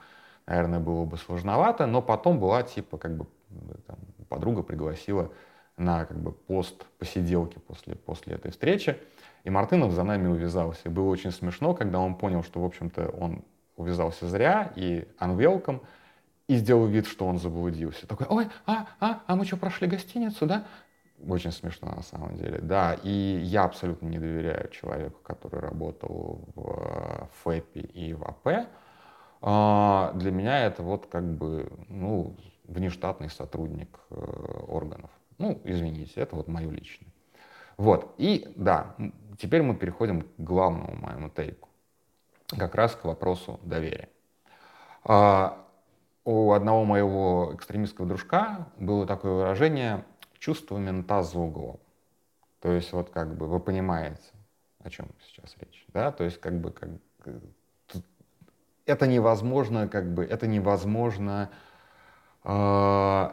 наверное, 0.47 0.81
было 0.81 1.05
бы 1.05 1.17
сложновато, 1.17 1.87
но 1.87 2.01
потом 2.01 2.41
была 2.41 2.63
типа 2.63 2.99
как 2.99 3.17
бы 3.17 3.27
там, 3.87 3.99
подруга 4.29 4.63
пригласила 4.63 5.31
на 5.77 6.05
как 6.05 6.19
бы 6.19 6.33
пост 6.33 6.87
посиделки 6.99 7.59
после, 7.59 7.95
после 7.95 8.35
этой 8.35 8.51
встречи, 8.51 8.99
и 9.45 9.51
Мартынов 9.51 9.93
за 9.93 10.05
нами 10.05 10.29
увязался. 10.29 10.81
И 10.85 10.89
было 10.89 11.09
очень 11.09 11.33
смешно, 11.33 11.75
когда 11.75 11.99
он 11.99 12.15
понял, 12.15 12.43
что, 12.43 12.61
в 12.61 12.65
общем-то, 12.65 13.09
он 13.09 13.45
увязался 13.77 14.29
зря 14.29 14.73
и 14.77 15.07
unwelcome, 15.19 15.81
и 16.49 16.57
сделал 16.57 16.87
вид, 16.87 17.07
что 17.07 17.27
он 17.27 17.39
заблудился. 17.39 18.07
Такой, 18.07 18.27
ой, 18.29 18.49
а, 18.67 18.87
а, 19.01 19.23
а 19.27 19.37
мы 19.37 19.45
что, 19.45 19.57
прошли 19.57 19.89
гостиницу, 19.89 20.47
да? 20.47 20.67
Очень 21.29 21.53
смешно 21.53 21.93
на 21.95 22.03
самом 22.03 22.37
деле. 22.37 22.59
Да, 22.61 22.95
и 23.03 23.41
я 23.45 23.65
абсолютно 23.65 24.09
не 24.09 24.19
доверяю 24.19 24.69
человеку, 24.71 25.21
который 25.23 25.61
работал 25.61 26.45
в 26.55 27.29
ФЭПе 27.45 27.81
и 27.81 28.15
в 28.15 28.25
АП. 28.25 28.69
Для 29.41 30.31
меня 30.31 30.65
это 30.67 30.83
вот 30.83 31.07
как 31.07 31.25
бы, 31.25 31.71
ну, 31.89 32.37
внештатный 32.65 33.29
сотрудник 33.29 33.99
э, 34.11 34.15
органов. 34.69 35.11
Ну, 35.39 35.61
извините, 35.65 36.21
это 36.21 36.37
вот 36.37 36.49
мое 36.49 36.71
личное. 36.71 37.11
Вот, 37.77 38.15
и 38.19 38.53
да, 38.57 38.95
теперь 39.39 39.63
мы 39.63 39.75
переходим 39.75 40.23
к 40.23 40.27
главному 40.39 40.95
моему 40.95 41.29
тейку. 41.29 41.69
Как 42.47 42.75
раз 42.75 42.95
к 42.95 43.05
вопросу 43.05 43.59
доверия. 43.63 44.09
А, 45.05 45.67
у 46.25 46.53
одного 46.53 46.85
моего 46.85 47.53
экстремистского 47.55 48.07
дружка 48.07 48.69
было 48.77 49.07
такое 49.07 49.33
выражение 49.33 50.05
чувство 50.43 50.77
мента 50.77 51.23
за 51.23 51.39
углом. 51.39 51.79
То 52.61 52.73
есть 52.73 52.93
вот 52.93 53.11
как 53.11 53.37
бы 53.37 53.47
вы 53.47 53.61
понимаете, 53.61 54.33
о 54.83 54.91
чем 54.91 55.07
сейчас 55.25 55.57
речь, 55.61 55.87
да, 55.89 56.11
то 56.11 56.25
есть 56.25 56.41
как 56.41 56.61
бы 56.61 56.73
как, 56.73 56.91
это 58.85 59.07
невозможно, 59.07 59.87
как 59.87 60.13
бы 60.13 60.25
это 60.25 60.49
невозможно, 60.49 61.49
э, 62.43 63.31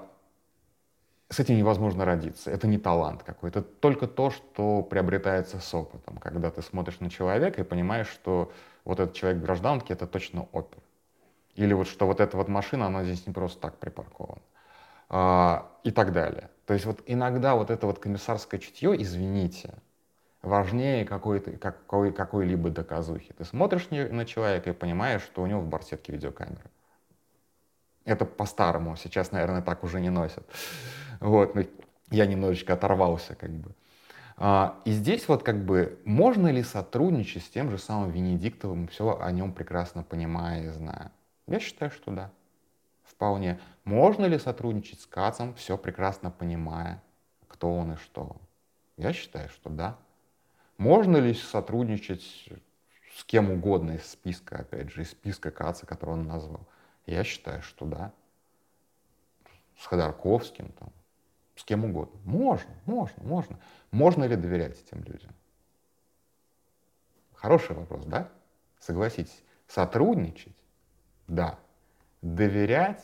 с 1.29 1.39
этим 1.39 1.57
невозможно 1.57 2.05
родиться, 2.05 2.51
это 2.51 2.67
не 2.67 2.77
талант 2.77 3.23
какой-то, 3.23 3.59
это 3.59 3.69
только 3.79 4.07
то, 4.07 4.29
что 4.29 4.83
приобретается 4.83 5.59
с 5.59 5.73
опытом, 5.73 6.17
когда 6.17 6.51
ты 6.51 6.61
смотришь 6.61 6.99
на 6.99 7.09
человека 7.09 7.61
и 7.61 7.63
понимаешь, 7.63 8.07
что 8.07 8.51
вот 8.85 8.99
этот 8.99 9.15
человек 9.15 9.41
в 9.41 9.45
гражданке 9.45 9.93
это 9.93 10.05
точно 10.05 10.47
опер. 10.51 10.79
Или 11.55 11.73
вот 11.73 11.87
что 11.87 12.05
вот 12.05 12.19
эта 12.19 12.37
вот 12.37 12.47
машина, 12.47 12.85
она 12.85 13.03
здесь 13.03 13.25
не 13.25 13.33
просто 13.33 13.59
так 13.59 13.79
припаркована. 13.79 14.41
А, 15.09 15.71
и 15.83 15.91
так 15.91 16.11
далее. 16.13 16.49
То 16.65 16.73
есть 16.73 16.85
вот 16.85 17.01
иногда 17.07 17.55
вот 17.55 17.71
это 17.71 17.87
вот 17.87 17.97
комиссарское 17.97 18.59
чутье, 18.59 19.01
извините, 19.01 19.73
важнее 20.43 21.03
какой-то, 21.03 21.51
какой, 21.53 22.13
какой-либо 22.13 22.69
доказухи. 22.69 23.33
Ты 23.33 23.43
смотришь 23.43 23.89
на 23.89 24.25
человека 24.25 24.69
и 24.69 24.73
понимаешь, 24.73 25.23
что 25.23 25.41
у 25.41 25.47
него 25.47 25.61
в 25.61 25.67
барсетке 25.67 26.11
видеокамера. 26.11 26.69
Это 28.05 28.25
по-старому, 28.25 28.95
сейчас, 28.97 29.31
наверное, 29.31 29.61
так 29.61 29.83
уже 29.83 29.99
не 29.99 30.09
носят. 30.09 30.45
Вот, 31.19 31.55
ну, 31.55 31.65
я 32.11 32.25
немножечко 32.27 32.73
оторвался 32.73 33.35
как 33.35 33.49
бы. 33.49 33.71
А, 34.37 34.79
и 34.85 34.91
здесь 34.91 35.27
вот 35.27 35.43
как 35.43 35.65
бы 35.65 35.99
можно 36.05 36.47
ли 36.47 36.63
сотрудничать 36.63 37.43
с 37.43 37.49
тем 37.49 37.71
же 37.71 37.79
самым 37.79 38.11
Венедиктовым, 38.11 38.87
все 38.87 39.19
о 39.19 39.31
нем 39.31 39.53
прекрасно 39.53 40.03
понимая 40.03 40.65
и 40.65 40.69
зная? 40.69 41.11
Я 41.47 41.59
считаю, 41.59 41.89
что 41.89 42.11
да 42.11 42.31
вполне. 43.19 43.59
Можно 43.89 44.27
ли 44.27 44.37
сотрудничать 44.37 45.01
с 45.01 45.07
Кацом, 45.07 45.55
все 45.55 45.75
прекрасно 45.75 46.29
понимая, 46.29 47.01
кто 47.47 47.73
он 47.73 47.93
и 47.93 47.95
что? 47.95 48.35
Я 48.97 49.13
считаю, 49.13 49.49
что 49.49 49.71
да. 49.71 49.97
Можно 50.77 51.17
ли 51.17 51.33
сотрудничать 51.33 52.21
с 53.15 53.23
кем 53.23 53.49
угодно 53.49 53.93
из 53.93 54.05
списка, 54.05 54.59
опять 54.59 54.91
же, 54.91 55.01
из 55.01 55.09
списка 55.09 55.49
КАЦа, 55.49 55.87
который 55.87 56.11
он 56.11 56.27
назвал? 56.27 56.67
Я 57.07 57.23
считаю, 57.23 57.63
что 57.63 57.87
да. 57.87 58.13
С 59.79 59.87
Ходорковским, 59.87 60.71
там, 60.73 60.91
с 61.55 61.63
кем 61.63 61.83
угодно. 61.83 62.19
Можно, 62.25 62.69
можно, 62.85 63.23
можно. 63.23 63.59
Можно 63.89 64.25
ли 64.25 64.35
доверять 64.35 64.79
этим 64.79 65.03
людям? 65.03 65.33
Хороший 67.33 67.75
вопрос, 67.75 68.05
да? 68.05 68.29
Согласитесь. 68.79 69.43
Сотрудничать? 69.67 70.55
Да. 71.27 71.57
Доверять? 72.21 73.03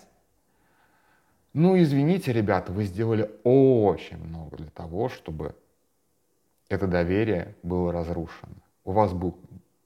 Ну, 1.58 1.82
извините, 1.82 2.34
ребята, 2.34 2.74
вы 2.74 2.84
сделали 2.84 3.32
очень 3.46 4.18
много 4.18 4.58
для 4.58 4.70
того, 4.72 5.08
чтобы 5.08 5.56
это 6.68 6.86
доверие 6.86 7.56
было 7.64 7.94
разрушено. 7.94 8.58
У 8.84 8.92
вас 8.92 9.14
был 9.14 9.40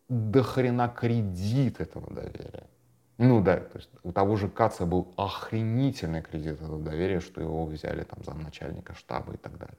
дохрена 0.08 0.89
кредит 0.89 1.79
этого 1.79 2.12
доверия. 2.12 2.63
Ну 3.19 3.43
да, 3.43 3.58
то 3.58 3.77
есть 3.77 3.91
у 4.01 4.12
того 4.12 4.36
же 4.36 4.49
Каца 4.49 4.88
был 4.88 5.13
охренительный 5.15 6.23
кредит 6.23 6.60
этого 6.60 6.79
доверия, 6.79 7.19
что 7.19 7.39
его 7.39 7.67
взяли 7.67 8.03
там 8.03 8.23
за 8.23 8.34
начальника 8.34 8.95
штаба 8.95 9.34
и 9.34 9.38
так 9.38 9.55
далее. 9.60 9.77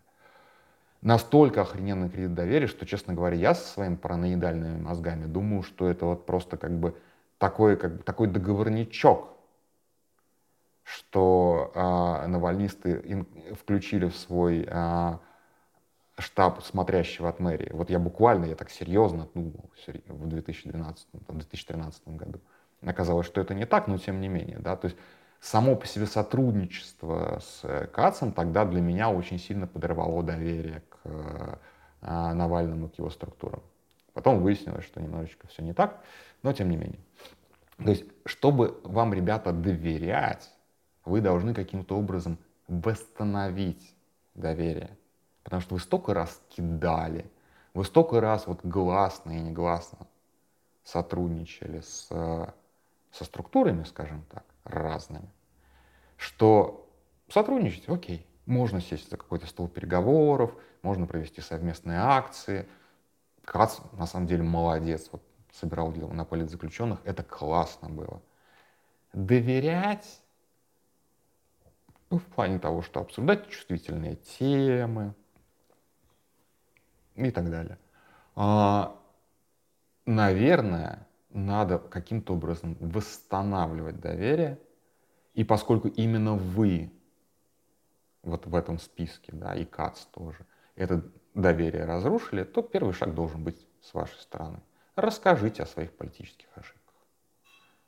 Настолько 1.03 1.62
охрененный 1.62 2.09
кредит 2.09 2.35
доверия, 2.35 2.68
что, 2.68 2.87
честно 2.87 3.14
говоря, 3.14 3.35
я 3.35 3.53
со 3.53 3.66
своими 3.66 3.96
параноидальными 3.96 4.81
мозгами 4.81 5.26
думаю, 5.26 5.64
что 5.64 5.90
это 5.90 6.07
вот 6.07 6.24
просто 6.24 6.57
как 6.57 6.70
бы 6.70 6.94
такой, 7.38 7.76
как 7.76 7.96
бы, 7.96 8.03
такой 8.05 8.29
договорничок, 8.29 9.39
что 10.85 11.73
э, 11.75 12.27
навальнисты 12.27 13.27
включили 13.55 14.07
в 14.07 14.16
свой 14.16 14.66
э, 14.66 15.19
штаб 16.19 16.62
смотрящего 16.62 17.29
от 17.29 17.40
мэрии. 17.40 17.71
Вот 17.73 17.90
я 17.90 17.99
буквально, 17.99 18.47
я 18.47 18.55
так 18.55 18.71
серьезно 18.71 19.29
думал 19.35 19.71
в 20.07 20.27
2012-2013 20.27 22.16
году. 22.16 22.40
Оказалось, 22.83 23.27
что 23.27 23.40
это 23.40 23.55
не 23.55 23.66
так, 23.66 23.88
но 23.88 23.99
тем 23.99 24.21
не 24.21 24.29
менее. 24.29 24.59
Да? 24.59 24.77
То 24.77 24.87
есть 24.87 24.97
само 25.40 25.77
по 25.77 25.87
себе 25.87 26.07
сотрудничество 26.07 27.40
с 27.40 27.88
Кацем 27.93 28.33
тогда 28.33 28.64
для 28.64 28.81
меня 28.81 29.11
очень 29.11 29.38
сильно 29.38 29.66
подрывало 29.66 30.23
доверие 30.23 30.83
к 30.88 30.99
э, 31.05 31.57
Навальному, 32.33 32.88
к 32.88 32.99
его 32.99 33.11
структурам. 33.11 33.62
Потом 34.12 34.43
выяснилось, 34.43 34.85
что 34.85 35.01
немножечко 35.01 35.47
все 35.47 35.62
не 35.62 35.73
так, 35.73 36.03
но 36.43 36.53
тем 36.53 36.71
не 36.71 36.77
менее. 36.77 37.01
То 37.79 37.90
есть, 37.90 38.05
чтобы 38.27 38.79
вам, 38.85 39.14
ребята, 39.14 39.53
доверять, 39.53 40.51
вы 41.11 41.20
должны 41.20 41.55
каким-то 41.55 41.99
образом 41.99 42.38
восстановить 42.68 43.94
доверие. 44.35 44.96
Потому 45.42 45.61
что 45.61 45.75
вы 45.75 45.81
столько 45.81 46.14
раз 46.14 46.40
кидали, 46.49 47.31
вы 47.75 47.85
столько 47.85 48.20
раз 48.20 48.46
вот 48.46 48.64
гласно 48.64 49.33
и 49.33 49.40
негласно 49.40 50.07
сотрудничали 50.85 51.81
с, 51.81 52.07
со 52.07 53.25
структурами, 53.25 53.85
скажем 53.85 54.25
так, 54.31 54.44
разными, 54.64 55.29
что 56.16 56.88
сотрудничать, 57.29 57.88
окей, 57.88 58.27
можно 58.46 58.81
сесть 58.81 59.11
за 59.11 59.16
какой-то 59.16 59.46
стол 59.46 59.68
переговоров, 59.68 60.55
можно 60.83 61.07
провести 61.07 61.40
совместные 61.40 61.99
акции. 61.99 62.68
Кац, 63.44 63.79
на 63.92 64.07
самом 64.07 64.27
деле, 64.27 64.42
молодец, 64.42 65.09
вот 65.12 65.23
собирал 65.53 65.92
дело 65.92 66.12
на 66.12 66.25
политзаключенных, 66.25 67.01
это 67.05 67.23
классно 67.23 67.88
было. 67.88 68.23
Доверять 69.12 70.20
ну, 72.11 72.18
в 72.18 72.25
плане 72.25 72.59
того, 72.59 72.83
что 72.83 73.01
обсуждать 73.01 73.49
чувствительные 73.49 74.16
темы, 74.16 75.14
и 77.14 77.31
так 77.31 77.51
далее. 77.51 77.79
А, 78.35 78.96
наверное, 80.07 81.07
надо 81.31 81.79
каким-то 81.79 82.35
образом 82.35 82.77
восстанавливать 82.81 84.01
доверие, 84.01 84.59
и 85.35 85.44
поскольку 85.44 85.88
именно 85.88 86.35
вы 86.35 86.92
вот 88.23 88.46
в 88.46 88.55
этом 88.55 88.79
списке, 88.79 89.33
да, 89.33 89.55
и 89.55 89.64
КАЦ 89.64 90.07
тоже, 90.12 90.46
это 90.75 91.05
доверие 91.35 91.85
разрушили, 91.85 92.44
то 92.44 92.62
первый 92.62 92.92
шаг 92.92 93.14
должен 93.14 93.44
быть 93.44 93.66
с 93.81 93.94
вашей 93.94 94.18
стороны. 94.20 94.61
Расскажите 94.96 95.62
о 95.62 95.66
своих 95.66 95.96
политических 95.96 96.49
ошибках. 96.55 96.80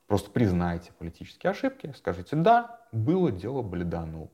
Просто 0.06 0.30
признайте 0.30 0.92
политические 0.92 1.50
ошибки, 1.50 1.92
скажите, 1.96 2.36
да, 2.36 2.80
было 2.92 3.32
дело 3.32 3.62
бледанул. 3.62 4.30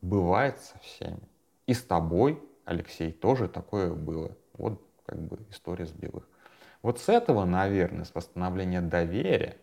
Бывает 0.00 0.60
со 0.60 0.78
всеми. 0.78 1.28
И 1.66 1.74
с 1.74 1.82
тобой 1.82 2.42
Алексей, 2.68 3.12
тоже 3.12 3.48
такое 3.48 3.94
было. 3.94 4.36
Вот 4.52 4.82
как 5.06 5.18
бы 5.18 5.38
история 5.48 5.86
с 5.86 5.92
белых. 5.92 6.28
Вот 6.82 7.00
с 7.00 7.08
этого, 7.08 7.46
наверное, 7.46 8.04
с 8.04 8.14
восстановления 8.14 8.82
доверия 8.82 9.56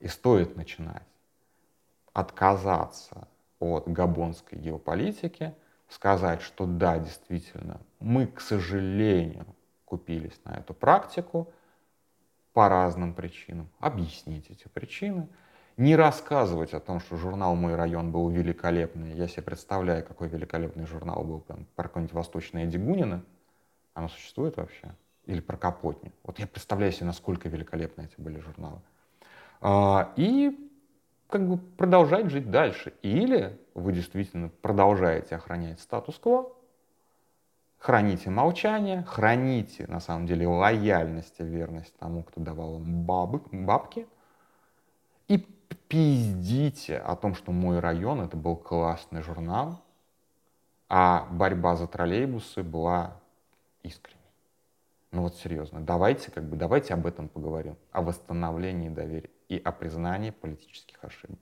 и 0.00 0.08
стоит 0.08 0.56
начинать. 0.56 1.06
Отказаться 2.12 3.28
от 3.60 3.86
габонской 3.86 4.58
геополитики, 4.58 5.54
сказать, 5.88 6.42
что 6.42 6.66
да, 6.66 6.98
действительно, 6.98 7.80
мы, 8.00 8.26
к 8.26 8.40
сожалению, 8.40 9.46
купились 9.84 10.40
на 10.44 10.54
эту 10.54 10.74
практику 10.74 11.52
по 12.52 12.68
разным 12.68 13.14
причинам, 13.14 13.68
объяснить 13.80 14.50
эти 14.50 14.68
причины– 14.68 15.28
не 15.76 15.96
рассказывать 15.96 16.74
о 16.74 16.80
том, 16.80 17.00
что 17.00 17.16
журнал 17.16 17.54
«Мой 17.54 17.74
район» 17.74 18.12
был 18.12 18.28
великолепный. 18.28 19.14
Я 19.14 19.26
себе 19.26 19.42
представляю, 19.42 20.04
какой 20.04 20.28
великолепный 20.28 20.86
журнал 20.86 21.24
был 21.24 21.40
там, 21.40 21.66
про 21.76 21.84
какое-нибудь 21.84 22.14
восточное 22.14 22.66
Дегунина. 22.66 23.24
Оно 23.94 24.08
существует 24.08 24.56
вообще? 24.56 24.94
Или 25.24 25.40
про 25.40 25.56
Капотни. 25.56 26.12
Вот 26.24 26.38
я 26.38 26.46
представляю 26.46 26.92
себе, 26.92 27.06
насколько 27.06 27.48
великолепны 27.48 28.02
эти 28.02 28.20
были 28.20 28.38
журналы. 28.40 28.80
А, 29.60 30.12
и 30.16 30.70
как 31.28 31.48
бы 31.48 31.56
продолжать 31.56 32.30
жить 32.30 32.50
дальше. 32.50 32.92
Или 33.02 33.58
вы 33.74 33.92
действительно 33.92 34.50
продолжаете 34.60 35.36
охранять 35.36 35.80
статус-кво, 35.80 36.52
храните 37.82 38.30
молчание, 38.30 39.02
храните, 39.02 39.86
на 39.88 39.98
самом 39.98 40.26
деле, 40.26 40.46
лояльность 40.46 41.34
и 41.40 41.42
верность 41.42 41.92
тому, 41.98 42.22
кто 42.22 42.40
давал 42.40 42.74
вам 42.74 43.02
бабы, 43.02 43.40
бабки, 43.50 44.06
и 45.26 45.38
пиздите 45.88 46.98
о 46.98 47.16
том, 47.16 47.34
что 47.34 47.50
«Мой 47.50 47.80
район»— 47.80 48.20
это 48.22 48.36
был 48.36 48.54
классный 48.54 49.22
журнал, 49.22 49.82
а 50.88 51.26
борьба 51.32 51.74
за 51.74 51.88
троллейбусы 51.88 52.62
была 52.62 53.16
искренней. 53.82 54.20
Ну 55.10 55.22
вот 55.22 55.34
серьезно, 55.34 55.80
давайте 55.80 56.30
как 56.30 56.44
бы, 56.44 56.56
давайте 56.56 56.94
об 56.94 57.04
этом 57.04 57.28
поговорим, 57.28 57.76
о 57.90 58.02
восстановлении 58.02 58.90
доверия 58.90 59.30
и 59.48 59.58
о 59.58 59.72
признании 59.72 60.30
политических 60.30 61.02
ошибок. 61.02 61.40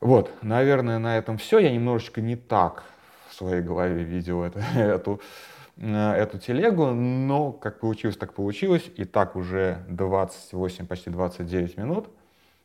Вот, 0.00 0.30
наверное, 0.42 0.98
на 0.98 1.16
этом 1.16 1.38
все. 1.38 1.58
Я 1.58 1.72
немножечко 1.72 2.20
не 2.20 2.36
так 2.36 2.84
в 3.28 3.34
своей 3.34 3.62
голове 3.62 4.02
видел 4.02 4.42
это, 4.42 4.60
эту, 4.74 5.20
э, 5.76 6.12
эту 6.12 6.38
телегу, 6.38 6.86
но 6.92 7.52
как 7.52 7.80
получилось, 7.80 8.16
так 8.16 8.34
получилось. 8.34 8.90
И 8.96 9.04
так 9.04 9.36
уже 9.36 9.84
28, 9.88 10.86
почти 10.86 11.10
29 11.10 11.76
минут. 11.76 12.08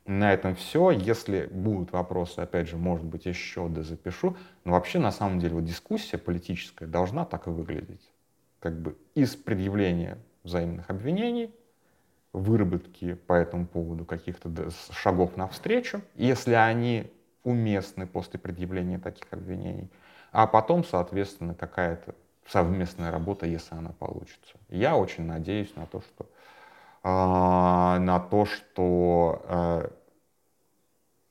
На 0.05 0.33
этом 0.33 0.55
все. 0.55 0.91
Если 0.91 1.47
будут 1.51 1.91
вопросы, 1.91 2.39
опять 2.39 2.67
же, 2.67 2.77
может 2.77 3.05
быть, 3.05 3.25
еще 3.25 3.67
дозапишу. 3.67 4.35
Но 4.65 4.73
вообще, 4.73 4.99
на 4.99 5.11
самом 5.11 5.39
деле, 5.39 5.55
вот 5.55 5.65
дискуссия 5.65 6.17
политическая 6.17 6.87
должна 6.87 7.25
так 7.25 7.47
и 7.47 7.49
выглядеть. 7.51 8.11
Как 8.59 8.79
бы 8.79 8.97
из 9.15 9.35
предъявления 9.35 10.17
взаимных 10.43 10.89
обвинений, 10.89 11.53
выработки 12.33 13.13
по 13.13 13.33
этому 13.33 13.65
поводу 13.67 14.05
каких-то 14.05 14.49
шагов 14.91 15.35
навстречу, 15.35 16.01
если 16.15 16.53
они 16.53 17.11
уместны 17.43 18.07
после 18.07 18.39
предъявления 18.39 18.99
таких 18.99 19.25
обвинений, 19.31 19.89
а 20.31 20.47
потом, 20.47 20.83
соответственно, 20.83 21.53
какая-то 21.53 22.15
совместная 22.47 23.11
работа, 23.11 23.45
если 23.45 23.75
она 23.75 23.91
получится. 23.91 24.57
Я 24.69 24.95
очень 24.97 25.25
надеюсь 25.25 25.75
на 25.75 25.85
то, 25.85 26.01
что 26.01 26.25
а, 27.03 27.99
на 27.99 28.19
то, 28.19 28.45
что 28.45 29.41
э, 29.47 29.89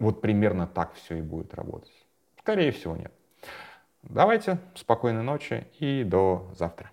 вот 0.01 0.21
примерно 0.21 0.67
так 0.67 0.95
все 0.95 1.19
и 1.19 1.23
будет 1.23 1.55
работать. 1.55 1.93
Скорее 2.39 2.73
всего, 2.73 2.97
нет. 2.97 3.13
Давайте, 4.03 4.59
спокойной 4.75 5.23
ночи 5.23 5.67
и 5.79 6.05
до 6.05 6.49
завтра. 6.57 6.91